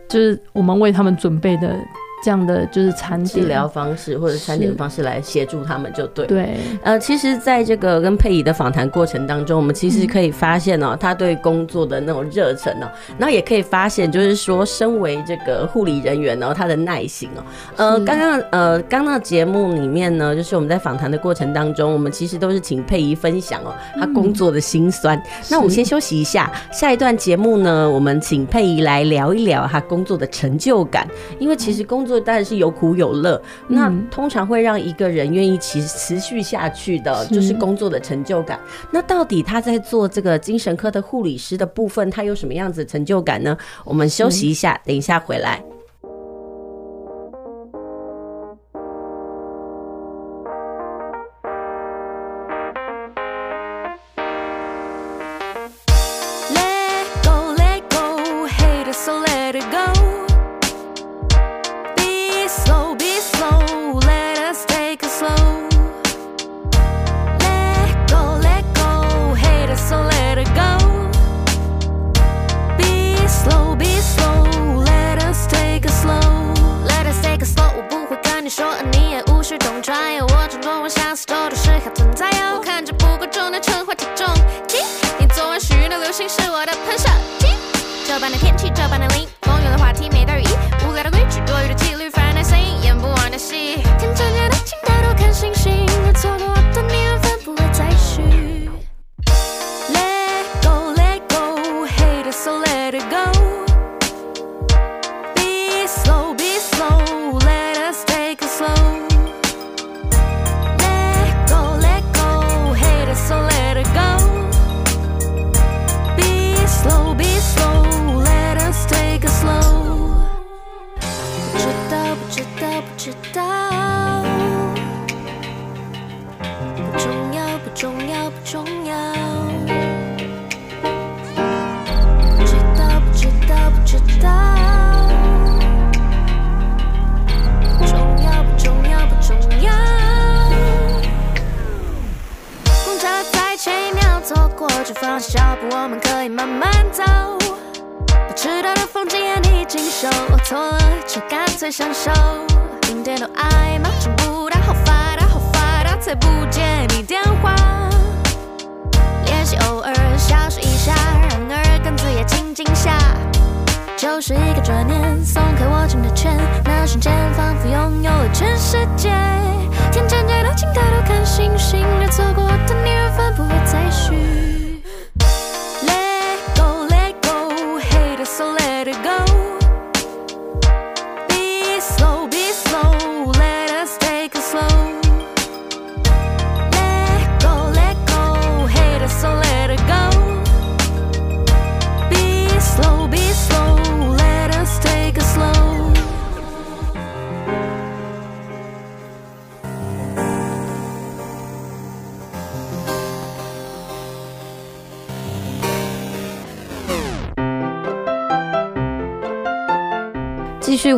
[0.09, 1.75] 就是我们为他们准备的。
[2.23, 2.93] 这样的就是
[3.25, 6.27] 治疗方式或者餐点方式来协助他们就对。
[6.27, 17.43] 对，呃，其实在这个跟佩仪的访谈过程当中，我们其实可以发现哦，他对工作的那种热忱哦，然后也可以发现，就是说，身为这个护理人员呢，他的耐心哦。
[17.75, 25.19] 呃，刚刚呃，刚刚节目里面呢，就是我们在访谈的过程当中，我们其实都是请佩仪分享哦，他工作的辛酸。
[25.49, 31.07] 那我们先休息一下，下一段节目呢，我们请佩仪来聊一聊他工作的成就感，
[31.39, 32.10] 因为其实工作。
[32.19, 38.59] 当然是有苦有乐，那通常会让一个人愿意持持续下去的，就是工作的成就感。
[38.91, 43.57] 那到底他在做这个精神科的护理师的部分，他有什么样子的成就感呢？
[43.85, 45.63] 我们休息一下，等一下回来。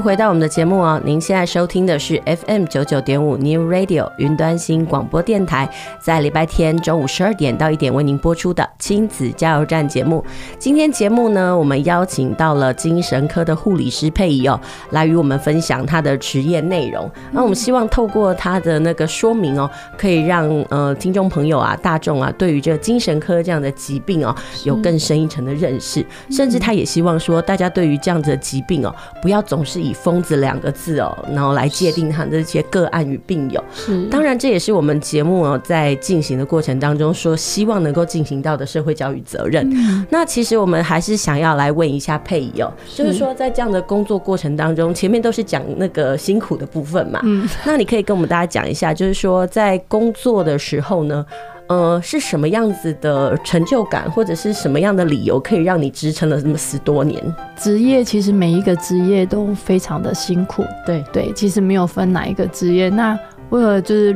[0.04, 10.22] 回到我们的节目哦，您现在收听的是 FM 九九点五 New Radio 云端新广播电台，在礼拜天中午十二点到一点为您播出的亲子加油站节目。
[10.60, 17.10] 今天节目呢，我们邀请到了精神科的护理师佩仪哦，来与我们分享她的职业内容。
[17.32, 24.36] 那我们希望透过她的那个说明哦，可以让呃听众朋友啊、大众啊，对于这个精神科这样的疾病哦，
[24.66, 26.06] 有更深一层的认识。
[26.30, 33.64] 甚至她也希望说，大家对于这样子的疾病哦，不要总总是以“疯子”两个字哦，然后来界定他这些个案与病友。
[33.74, 39.70] 是，当然这也是我们节目哦在进行的过程当中说希望能够进行到的社会教育责任。
[39.72, 47.20] 嗯、那其实我们还是想要来问一下佩仪哦，就是说在这样的工作过程当中，前面都是讲那个辛苦的部分嘛。
[47.24, 51.26] 嗯，那你可以跟我们大家讲一下，就是说在工作的时候呢。
[51.68, 57.24] 呃，是什么样子的成就感，或者是什么样的理由，可以让你支撑了这么十多年？
[57.55, 62.89] 职业其实每一个职业都非常的辛苦，对对，其实没有分哪一个职业。
[62.89, 63.18] 那
[63.49, 64.16] 为了就是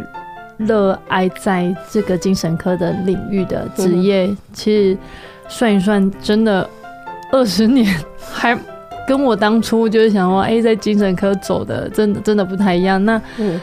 [0.58, 4.98] 热爱在这个精神科的领域的职业，嗯、其实
[5.48, 6.70] 算一算，真的
[7.32, 8.58] 二十年还。
[9.08, 13.04] 跟我当初就是想说，哎、欸，在精神科走的，真的真的不太一样。
[13.06, 13.20] 那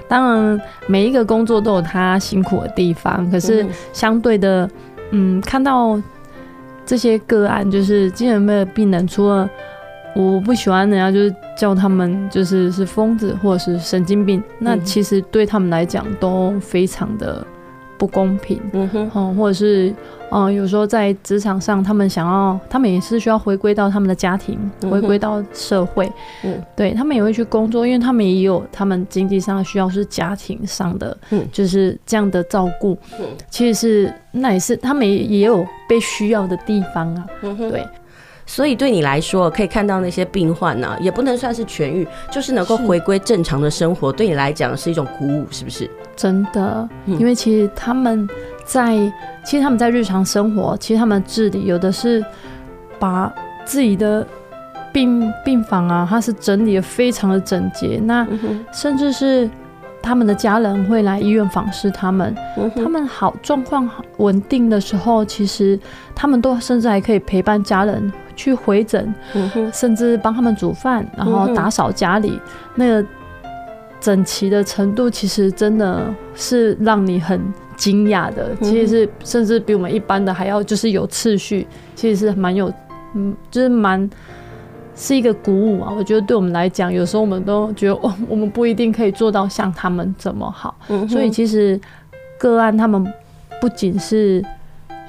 [0.08, 4.68] 当然，每一个工作都有他辛苦的地方，可是相对的，
[5.10, 6.00] 嗯，看到
[6.86, 9.48] 这些个案，就是精神科的病人，除了
[10.16, 17.46] 我不喜欢人家就是叫他们就是是疯子或者是神经病，那其实对他们来讲都非常的。
[17.96, 19.94] 不公平，嗯哼，或者是，
[20.34, 24.58] 嗯，有时候在职场上，他们想要，他们也是需要回归到他们的家庭，
[24.90, 26.10] 回归到社会，
[26.42, 37.86] 嗯，对他们也会去工作，因为他们也有他们经济上的需要，是家庭上的，嗯，就是这样的照顾，嗯，其实是那也是他们也有被需要的地方啊，嗯，对。
[38.46, 45.88] 所以对你来说，可以看到那些病患呢、啊，也不能算是痊愈，就是能够回归正常的生活，对你来讲是一种鼓舞，是不是？
[46.14, 48.28] 真的，因为其实他们
[48.64, 48.96] 在，
[49.44, 52.24] 其实他们在日常生活，其实他们治理有的是
[52.98, 53.32] 把
[53.64, 54.26] 自己的
[54.92, 58.26] 病病房啊，他是整理的非常的整洁，那
[58.72, 59.48] 甚至是。
[60.06, 62.36] 他们的家人会来医院访视他们，
[62.76, 63.88] 他们好状况
[64.18, 65.80] 稳定的时候，其实
[66.14, 69.14] 他们都甚至还可以陪伴家人去回诊，
[69.72, 72.38] 甚至帮他们煮饭，然后打扫家里，
[72.74, 73.02] 那个
[73.98, 77.40] 整齐的程度，其实真的是让你很
[77.76, 78.54] 惊讶的。
[78.62, 82.72] 其实是甚至比我们一般的还要就是有次序，其实是蛮有，
[83.14, 84.08] 嗯，就是蛮。
[84.96, 85.92] 是一个鼓舞啊！
[85.98, 90.72] 我觉得对我们来讲，有时候我们都觉得，哦，我们不一定可以做到像他们这么好。
[90.86, 91.80] 嗯，所以其实
[92.38, 93.04] 个案他们
[93.60, 94.40] 不仅是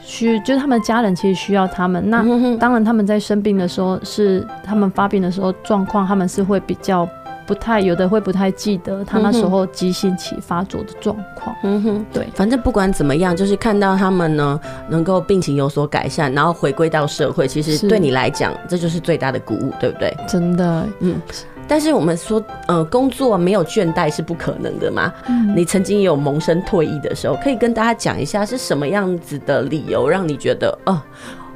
[0.01, 2.09] 需，就是他们家人其实需要他们。
[2.09, 2.23] 那
[2.57, 7.07] 当然，他们在生病的时候，是他们发病的时候状况，他们是会比较。
[7.45, 11.55] 不太有的会不太记得他那时候急性期发作的状况。
[11.63, 20.15] 嗯哼，对，反正不管怎么样，就是看到他们呢能够病情有所改善，然后回归到社会，其实对你来讲这就是最大的鼓舞，对不对？
[20.27, 21.21] 真的，嗯。
[21.67, 25.11] 但是我们说，呃，工作没有倦怠是不可能的嘛。
[25.27, 25.55] 嗯。
[25.55, 31.03] 你曾经也有萌生退役的时候，可以跟大家讲一下是什么样子的理由让你觉得，哦、呃，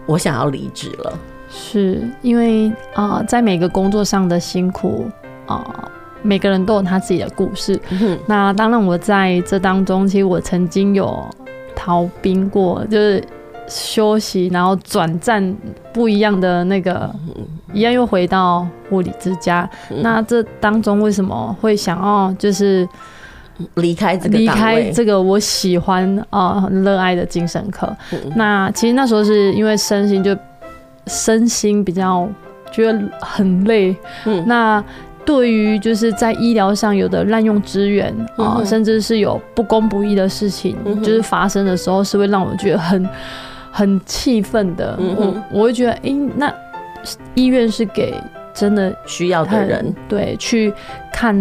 [0.07, 1.19] 我想要离职了？
[1.51, 5.09] 是因为啊、呃，在每个工作上的辛苦。
[5.49, 5.91] 啊、呃，
[6.21, 7.79] 每个人都有他自己的故事。
[7.89, 11.25] 嗯、那当然，我在这当中，其实我曾经有
[11.75, 13.23] 逃兵过，就是
[13.67, 15.55] 休息，然后转战
[15.91, 19.67] 不一样的那个，嗯、一样又回到护理之家。
[19.89, 22.87] 嗯、那这当中为什么会想要就是
[23.75, 27.87] 离开这个离开这个我喜欢啊很热爱的精神科？
[28.11, 30.37] 嗯、那其实那时候是因为身心就
[31.07, 32.27] 身心比较
[32.71, 33.95] 觉得很累。
[34.25, 34.83] 嗯，那。
[35.29, 43.07] 对于就是在医疗上有的滥用资源啊，嗯、甚至是有不公不义的事情，嗯、就是发生的时候，是会让我觉得很
[43.71, 44.97] 很气愤的。
[44.99, 46.51] 嗯、我我会觉得，哎、欸，那
[47.35, 48.11] 医院是给
[48.55, 50.73] 真的需要的人对去
[51.13, 51.35] 看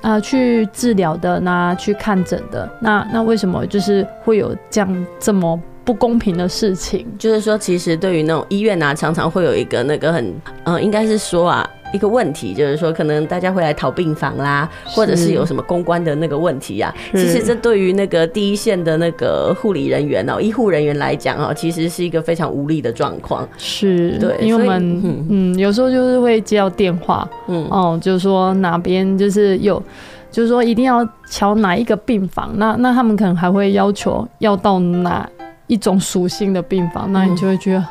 [0.00, 7.04] 啊、呃，去治疗的，那去看诊的，那那为什么就是会有这样这么不公平的事情？
[7.18, 10.24] 就是说，其实对于那种医院啊，常常会有一个那个很
[10.62, 11.68] 嗯、呃，应该是说啊。
[11.94, 16.92] 一个问题就是说，可能大家会来讨病房啦，或者是有什么公关的那个问题啊。
[17.12, 23.48] 其实这对于那个第一线的那个护理人员哦、喔，医护人员来讲哦，其实是一个非常无力的状况。
[23.56, 29.80] 是，对，因为我们嗯，嗯，有时候就是会接到电话，嗯，哦，就是说哪边就是有，
[30.32, 35.30] 就是说一定要瞧哪一个病房，那那他们可能还会要求要到哪
[35.68, 37.84] 一种属性的病房，那你就会觉得。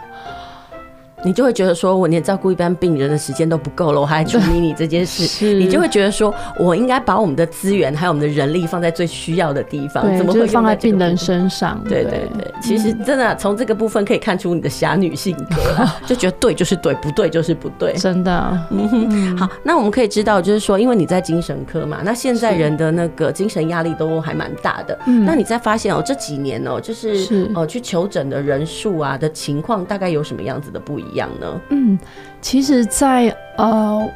[1.24, 11.82] 你就会觉得说，我连照顾一般病人的时间都不够了，我还处理你这件事， 你就会觉得说，我应该把我们的资源还有我们的人力放在最需要的地方，怎么会放在病人身上？
[11.88, 12.24] 对对。
[12.34, 18.68] 对，其实真的从这个部分可以看出你的侠女性格， 就觉得对就是对，不对就是不对，真的。
[18.72, 24.98] 嗯，好，那我们可以知道，就是说，因为你在精神科嘛，那现在人的那个精神压力都还蛮大的。
[25.06, 31.13] 那你在发现哦，这几年哦，就是哦去求诊的人数啊的情况，大概有什么样子的不一样？
[31.16, 31.62] 样呢？
[31.70, 31.98] 嗯，
[32.42, 34.10] 其实在，在呃，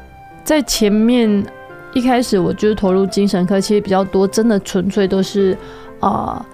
[0.43, 1.43] 在前面
[1.93, 5.58] 一开始，我就是投入精神科，其实比较多，真的纯粹都是
[6.00, 6.38] 啊。
[6.39, 6.45] 呃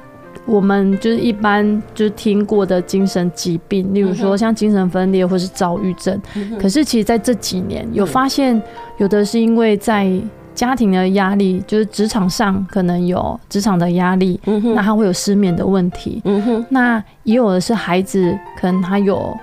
[0.45, 6.21] 我们就是一般就是听过的精神疾病，例如说像精神分裂或是躁郁症。
[6.59, 8.61] 可是其实在这几年有发现，
[8.97, 10.11] 有的是因为在
[10.53, 14.37] 家庭的压力，就是职场上可能有职场的压力，
[14.75, 16.21] 那他会有失眠的问题。
[16.67, 19.33] 那也有的是孩子，可能他有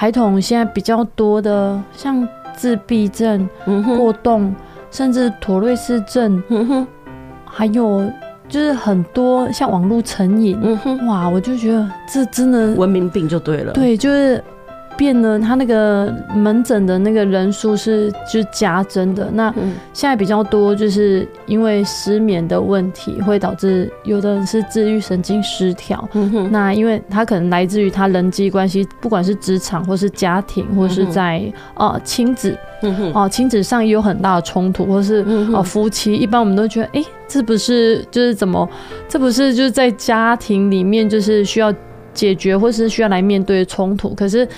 [0.00, 2.26] 孩童现在比较多的，像
[2.56, 3.46] 自闭症、
[3.98, 4.54] 过动，
[4.90, 6.42] 甚至妥瑞氏症，
[7.44, 8.10] 还有。
[8.48, 13.72] 就是很多像网络成瘾，嗯，哇，我就觉得这真的文明病就对了。
[13.72, 14.42] 对，就是
[15.00, 19.30] 变呢，他那个门诊的那个人数是就是加增的。
[19.32, 19.50] 那
[19.94, 26.06] 现在比较多，就是因为失眠的问题，会导致有的人是自律神经失调。
[26.12, 31.42] 嗯，那因为他可能来自于他人际关系，不管是职场或是家庭，或是在
[31.76, 32.54] 呃亲子。
[33.14, 35.24] 哦，亲子上也有很大的冲突，或是
[35.54, 38.68] 哦夫妻，一般我们都觉得，哎、欸，这不是就是怎么，
[39.08, 41.72] 这不是就是在家庭里面就是需要
[42.14, 44.14] 解决，或是需要来面对冲突。
[44.14, 44.48] 可是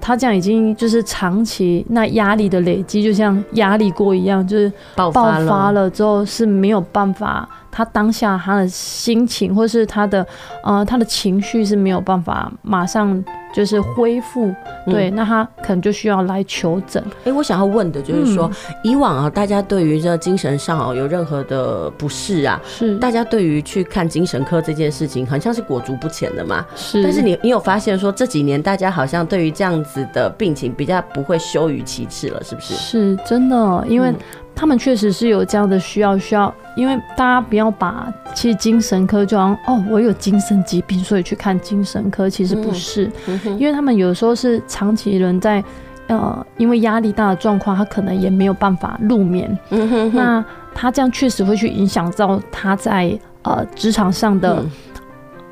[0.00, 7.48] 他这样已经就是长期那压力的累积，就像压力锅一样，就是爆发了之后是没有办法。
[7.78, 10.26] 他当下他的心情，或是他的
[10.64, 13.24] 呃他的情绪是没有办法马上
[13.54, 14.52] 就是恢复，
[14.84, 17.00] 对，嗯、那他可能就需要来求诊。
[17.20, 26.66] 哎、欸，我想要问的就是说，嗯、以往啊，大家对于这精神上哦有任何的不适啊，是大家对于去看精神科这件事情，好像是裹足不前的嘛。
[26.74, 32.74] 是，但是你你有发现说这几年大家好像对于这样子的病情比较不会羞于启齿了，是不是？
[32.74, 34.12] 是真的，因为。
[34.60, 43.08] 他们确实是有这样的需要，需要，因为大家不要把其实精神科就好像哦，我有精神疾病，所以去看精神科，其实不是，
[43.56, 45.62] 因为他们有时候是长期人在
[46.08, 49.56] 呃，因为压力大的状况，他可能也没有办法入眠，
[50.12, 50.44] 那
[50.74, 54.64] 他这样确实会去影响到他在呃职场上的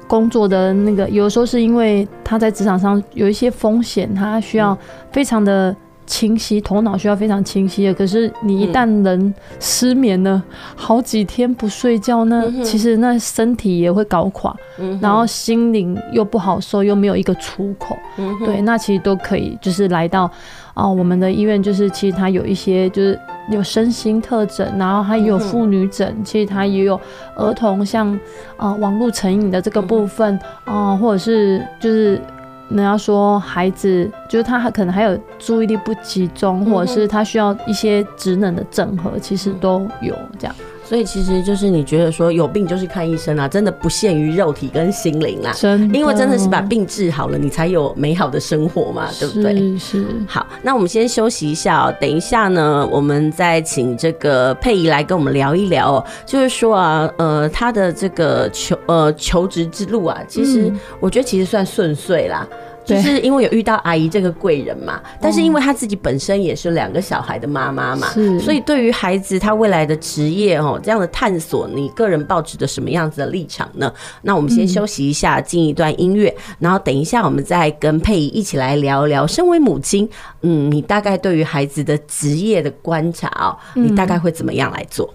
[0.08, 4.76] 工作的那个，有时候是因为他在职场上有一些风险，他需要
[5.12, 5.74] 非常的。
[6.06, 7.92] 清晰，头脑需要非常清晰的。
[7.92, 10.42] 可是你一旦人失眠了，
[10.74, 14.54] 好几天不睡觉，那其实那身体也会搞垮，
[15.00, 17.96] 然后心灵又不好受，又没有一个出口。
[18.44, 20.30] 对，那其实都可以，就是来到
[20.74, 23.18] 啊，我们的医院，就是其实它有一些，就是
[23.50, 27.00] 有身心特诊，然后它也有妇女诊，其实它也有
[27.36, 28.18] 儿童，像
[28.56, 32.20] 啊网络成瘾的这个部分啊，或者是就是。
[32.68, 40.54] 人家说孩子就是他可能还有注意力不集中，或者是他需要一些职能的整合，其实都有这样。
[40.88, 45.52] 所以其实就是你觉得说有病就是看医生啊，真的不限于肉体跟心灵啦。
[45.56, 49.54] 真的，因为真的是把病治好了，你才有美好的生活嘛，对不对？
[49.76, 50.06] 是是。
[50.28, 56.04] 好，那我们先休息一下哦，等一下呢，我们再请这个佩仪来跟我们聊一聊哦。
[56.24, 62.46] 就是说啊，呃，他的这个求呃求职之路啊，其实我觉得其实算顺遂啦。
[62.86, 68.06] 就是因为有遇到阿姨这个贵人嘛，但是因为她自己本身也是两个小孩的妈妈嘛，
[68.40, 73.92] 所以对于孩子他未来的职业哦，这样的探索，你个人抱持的什么样子的立场呢？
[74.22, 80.08] 那我们先休息一下，进一段音乐，然后等一下我们再跟佩仪一起来聊一聊，身为母亲，
[80.42, 85.06] 嗯，你大概对于孩子的职业的观察哦，你大概会怎么样来做？
[85.06, 85.14] 完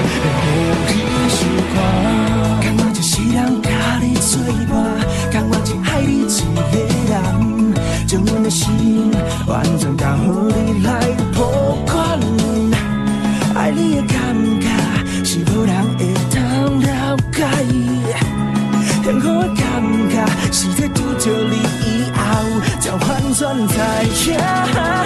[0.00, 0.04] 无
[0.88, 0.90] 隙
[1.28, 1.38] 想
[1.74, 1.76] 看，
[2.62, 3.66] 感觉就是人甲
[4.00, 4.30] 你作
[4.70, 4.72] 伴。
[5.32, 6.26] 感觉是爱你一
[6.72, 6.76] 个
[7.10, 7.14] 人，
[8.06, 9.10] 将阮的心
[9.46, 10.88] 完全交互你来
[11.34, 11.38] 保
[11.86, 12.18] 管。
[13.54, 14.16] 爱你的感
[14.60, 14.66] 觉
[15.24, 17.38] 是无人会通了解，
[19.02, 19.62] 幸福的感
[20.08, 20.14] 觉
[20.52, 22.20] 是在拄着你以后
[22.80, 24.97] 才有反转才晓。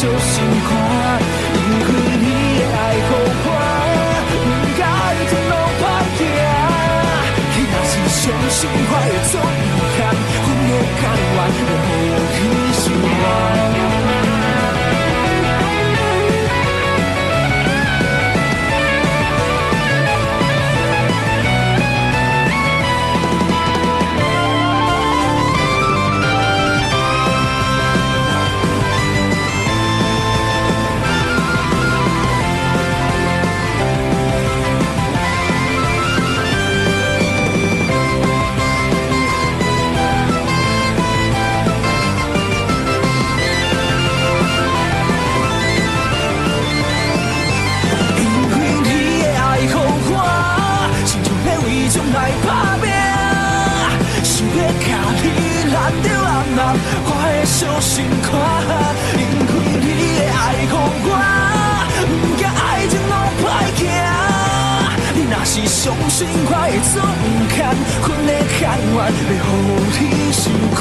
[0.00, 0.89] 就心宽
[56.72, 58.28] 我的小心看，
[59.16, 59.52] 因为
[59.82, 59.86] 你
[60.18, 61.08] 的爱予我，
[62.06, 63.44] 不怕爱情拢歹
[63.76, 63.82] 行。
[65.14, 66.98] 你若是相信我的勇
[67.48, 67.58] 敢，
[68.06, 68.96] 阮的甘愿
[69.26, 69.98] 要予天
[70.32, 70.42] 收
[70.74, 70.78] 看。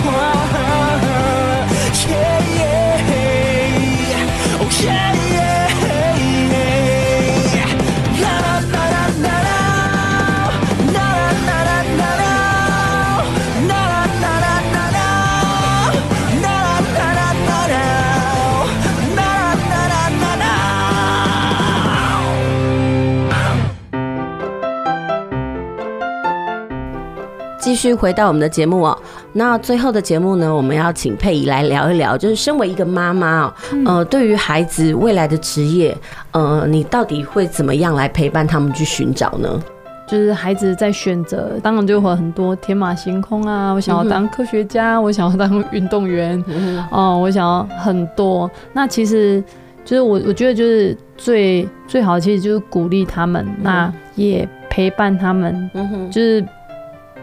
[27.69, 28.97] 继续回到我们的节目哦，
[29.31, 33.53] 那最后的节目呢，我们要请佩仪来聊一聊，就是身为一个妈妈哦，
[33.85, 35.95] 呃，对于孩子未来的职业，
[36.31, 39.61] 呃，你到底会怎么样来陪伴他们去寻找呢？
[40.07, 46.43] 就是孩子在选择，当然就会很多天马行空啊，我想要当科学家，嗯、我想要当运动员，
[46.89, 48.49] 哦、我想要很多。
[48.73, 49.43] 那其实
[49.85, 56.43] 就是我，我觉得就是最最好，其实就是鼓励他们，那也陪伴他们，嗯、就是。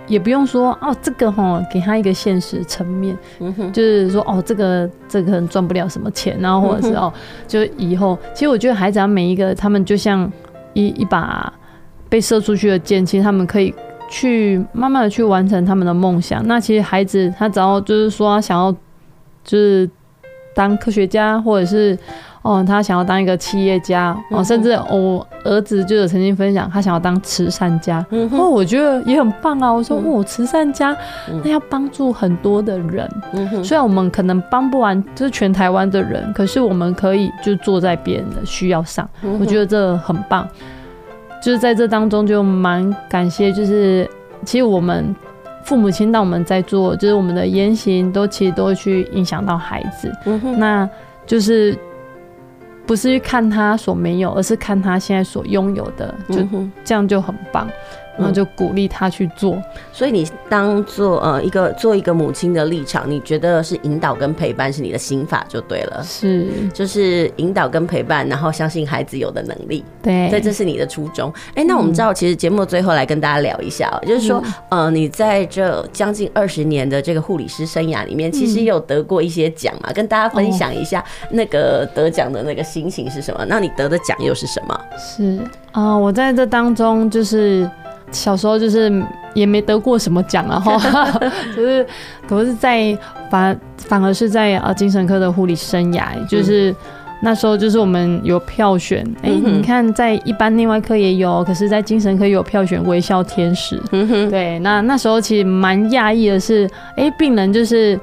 [0.06, 7.12] 也不用说哦，这个哈，给他一个现实层面，嗯、就是说哦，这个这个可能赚不了什么钱，然后或者是哦，
[7.46, 10.30] 就以后，其实我觉得孩子他每一个，他们就像
[10.74, 11.52] 一一把
[12.08, 13.74] 被射出去的箭，其实他们可以
[14.08, 16.46] 去慢慢的去完成他们的梦想。
[16.46, 18.72] 那其实孩子他只要就是说他想要
[19.42, 19.88] 就是
[20.54, 21.98] 当科学家，或者是。
[22.46, 28.06] 哦，他想要当一个企业家哦，甚至我儿子就有曾经分享，他想要当慈善家。
[28.30, 29.68] 哦，我觉得也很棒啊。
[29.68, 30.96] 我说，哦，慈善家，
[31.42, 33.10] 那要帮助很多的人。
[33.64, 39.08] 虽然我们可能帮不完，就是全台湾的人，可是我们可以就坐在别人的需要上。
[39.40, 40.48] 我觉得这很棒。
[41.42, 44.08] 就是在这当中，就蛮感谢，就是
[44.44, 45.14] 其实我们
[45.64, 50.12] 父母亲，当我们在做，就是我们的言行都其实都会去影响到孩子。
[50.56, 50.88] 那
[51.26, 51.76] 就是。
[52.86, 56.36] 不是去看他所没有，而是看他现在所拥有的，就
[56.84, 57.68] 这样就很棒。
[58.16, 59.62] 然后就鼓励他去做，嗯，
[59.92, 71.32] 所以你当做呃一个做一个母亲的立场，你觉得是引导跟陪伴是你的心法就对了，是就是引导跟陪伴，然后相信孩子有的能力，对，所以这是你的初衷。
[71.54, 83.44] 哎，那我们知道，其实节目最后来跟大家聊一下，嗯、就是说呃你在这将近二十年的这个护理师生涯里面，其实有得过一些奖嘛，跟大家分享一下那个得奖的那个心情是什么？
[83.46, 84.80] 那你得的奖又是什么？
[84.98, 85.38] 是
[85.72, 87.68] 啊、呃，我在这当中就是。
[88.12, 88.90] 小时候就是
[89.34, 91.20] 也没得过什么奖啊，哈，
[91.54, 91.86] 就是
[92.28, 92.96] 可是在
[93.30, 96.74] 反反而是在啊精神科的护理生涯，就是
[97.20, 103.80] 那时候就是我们有票选，哎、欸，你看在一般内外科也有，可是在精神科有票选微笑天使，
[104.30, 107.98] 对，那那时候其实蛮讶异的是，哎、欸，病人就是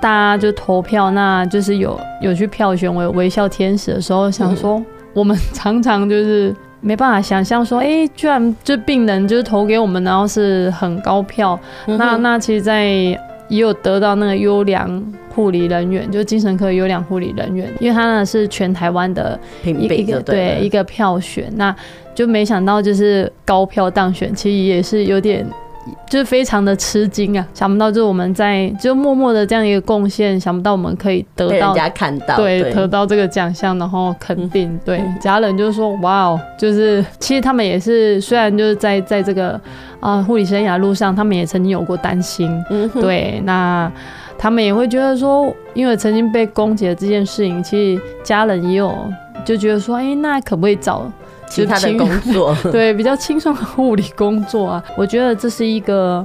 [0.00, 4.82] 大家就投票，那就是有有去票选为微笑天使的时候，想说
[5.12, 6.54] 我们常常就是。
[6.80, 11.58] 没办法想象说，哎、欸，居然这病人就是投给我们，然后是很高票。
[11.86, 13.18] 嗯、那那其实，在也
[13.48, 15.02] 有得到那个优良
[15.34, 20.58] 护理人员，就是精神科优良护理人员，因为他呢是全台湾的一个对。
[20.60, 21.74] 一个票选，那
[22.14, 25.46] 就没想到就是高票当选，其实也是有点
[26.08, 27.46] 就是非常的吃惊啊！
[27.52, 34.72] 想不到就是我们在就默默的这样一个贡献，想不到我们可以得到人家看到，对，对得到这个奖项，然后肯定。
[34.72, 39.60] 嗯、对，家人就是说，哇哦，就是其实他们也是，虽然就是在在这个
[40.00, 42.50] 啊护理生涯路上，他们也曾经有过担心。
[42.70, 43.90] 嗯，对，那
[44.36, 48.94] 他们也会觉得说，因为曾经被攻击的这件事情，其实家人也有
[49.44, 51.10] 就觉得说，哎、欸，那可不可以找？
[51.50, 56.24] 其他的工作， 对，比较轻松的护理工作啊，我觉得这是一个，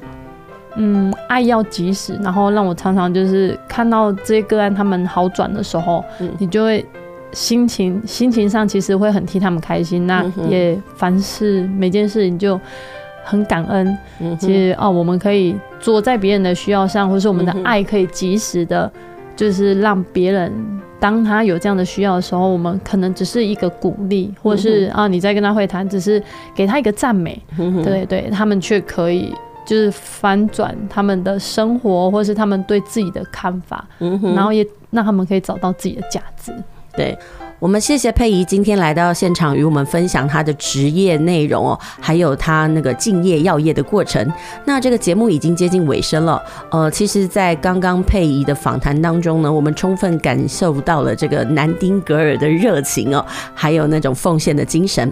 [0.75, 6.85] 嗯，爱要及时，然后让我常常就是看到这些个案他们好转的时候，嗯、你就会
[7.31, 12.59] 心情心情上其实会很替他们开心，那也凡事每件事情就
[13.23, 18.91] 很感恩，嗯、其实哦，我们可以做在别人的需要上，或是我们的爱可以及时的，
[19.35, 20.51] 就是让别人。
[21.03, 26.23] 当他有这样的需要的时候，我们可能只是一个鼓励，或者是啊，你在跟他会谈，只是
[26.55, 27.37] 给他一个赞美，
[27.83, 29.35] 对对，他们却可以
[29.65, 33.85] 就是翻转他们的生活，或是他们对自己的看法，
[34.33, 36.53] 然后也让他们可以找到自己的价值，
[36.95, 37.17] 对。
[37.63, 44.29] 我们谢谢佩仪今天来到现场与我们分享她的职业内容哦，还有她那个敬业药业的过程。
[44.65, 55.09] 那这个节目已经接近尾声了，呃，其实，在刚刚佩仪的访谈当中呢，我们充分感受到了这个南丁格尔的热情哦，还有那种奉献的精神。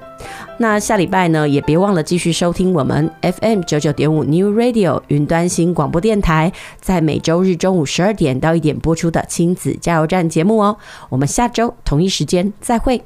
[0.57, 10.77] 那下礼拜呢，也别忘了继续收听我们 FM 九九点五 New Radio 云端新广播电台，在每周日中午十二点到一点播出的亲子加油站节目哦。
[11.09, 13.01] 我们下周同一时间再会。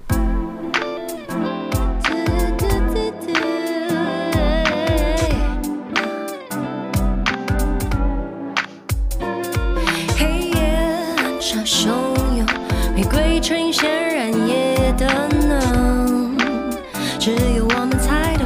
[17.26, 18.46] 只有我们才懂。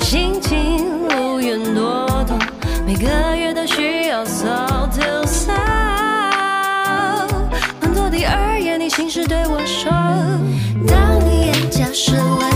[0.00, 2.36] 心情无缘多痛，
[2.84, 5.52] 每个月都需要扫掉扫。
[8.90, 9.90] 心事对我说，
[10.86, 12.53] 当你眼角湿了。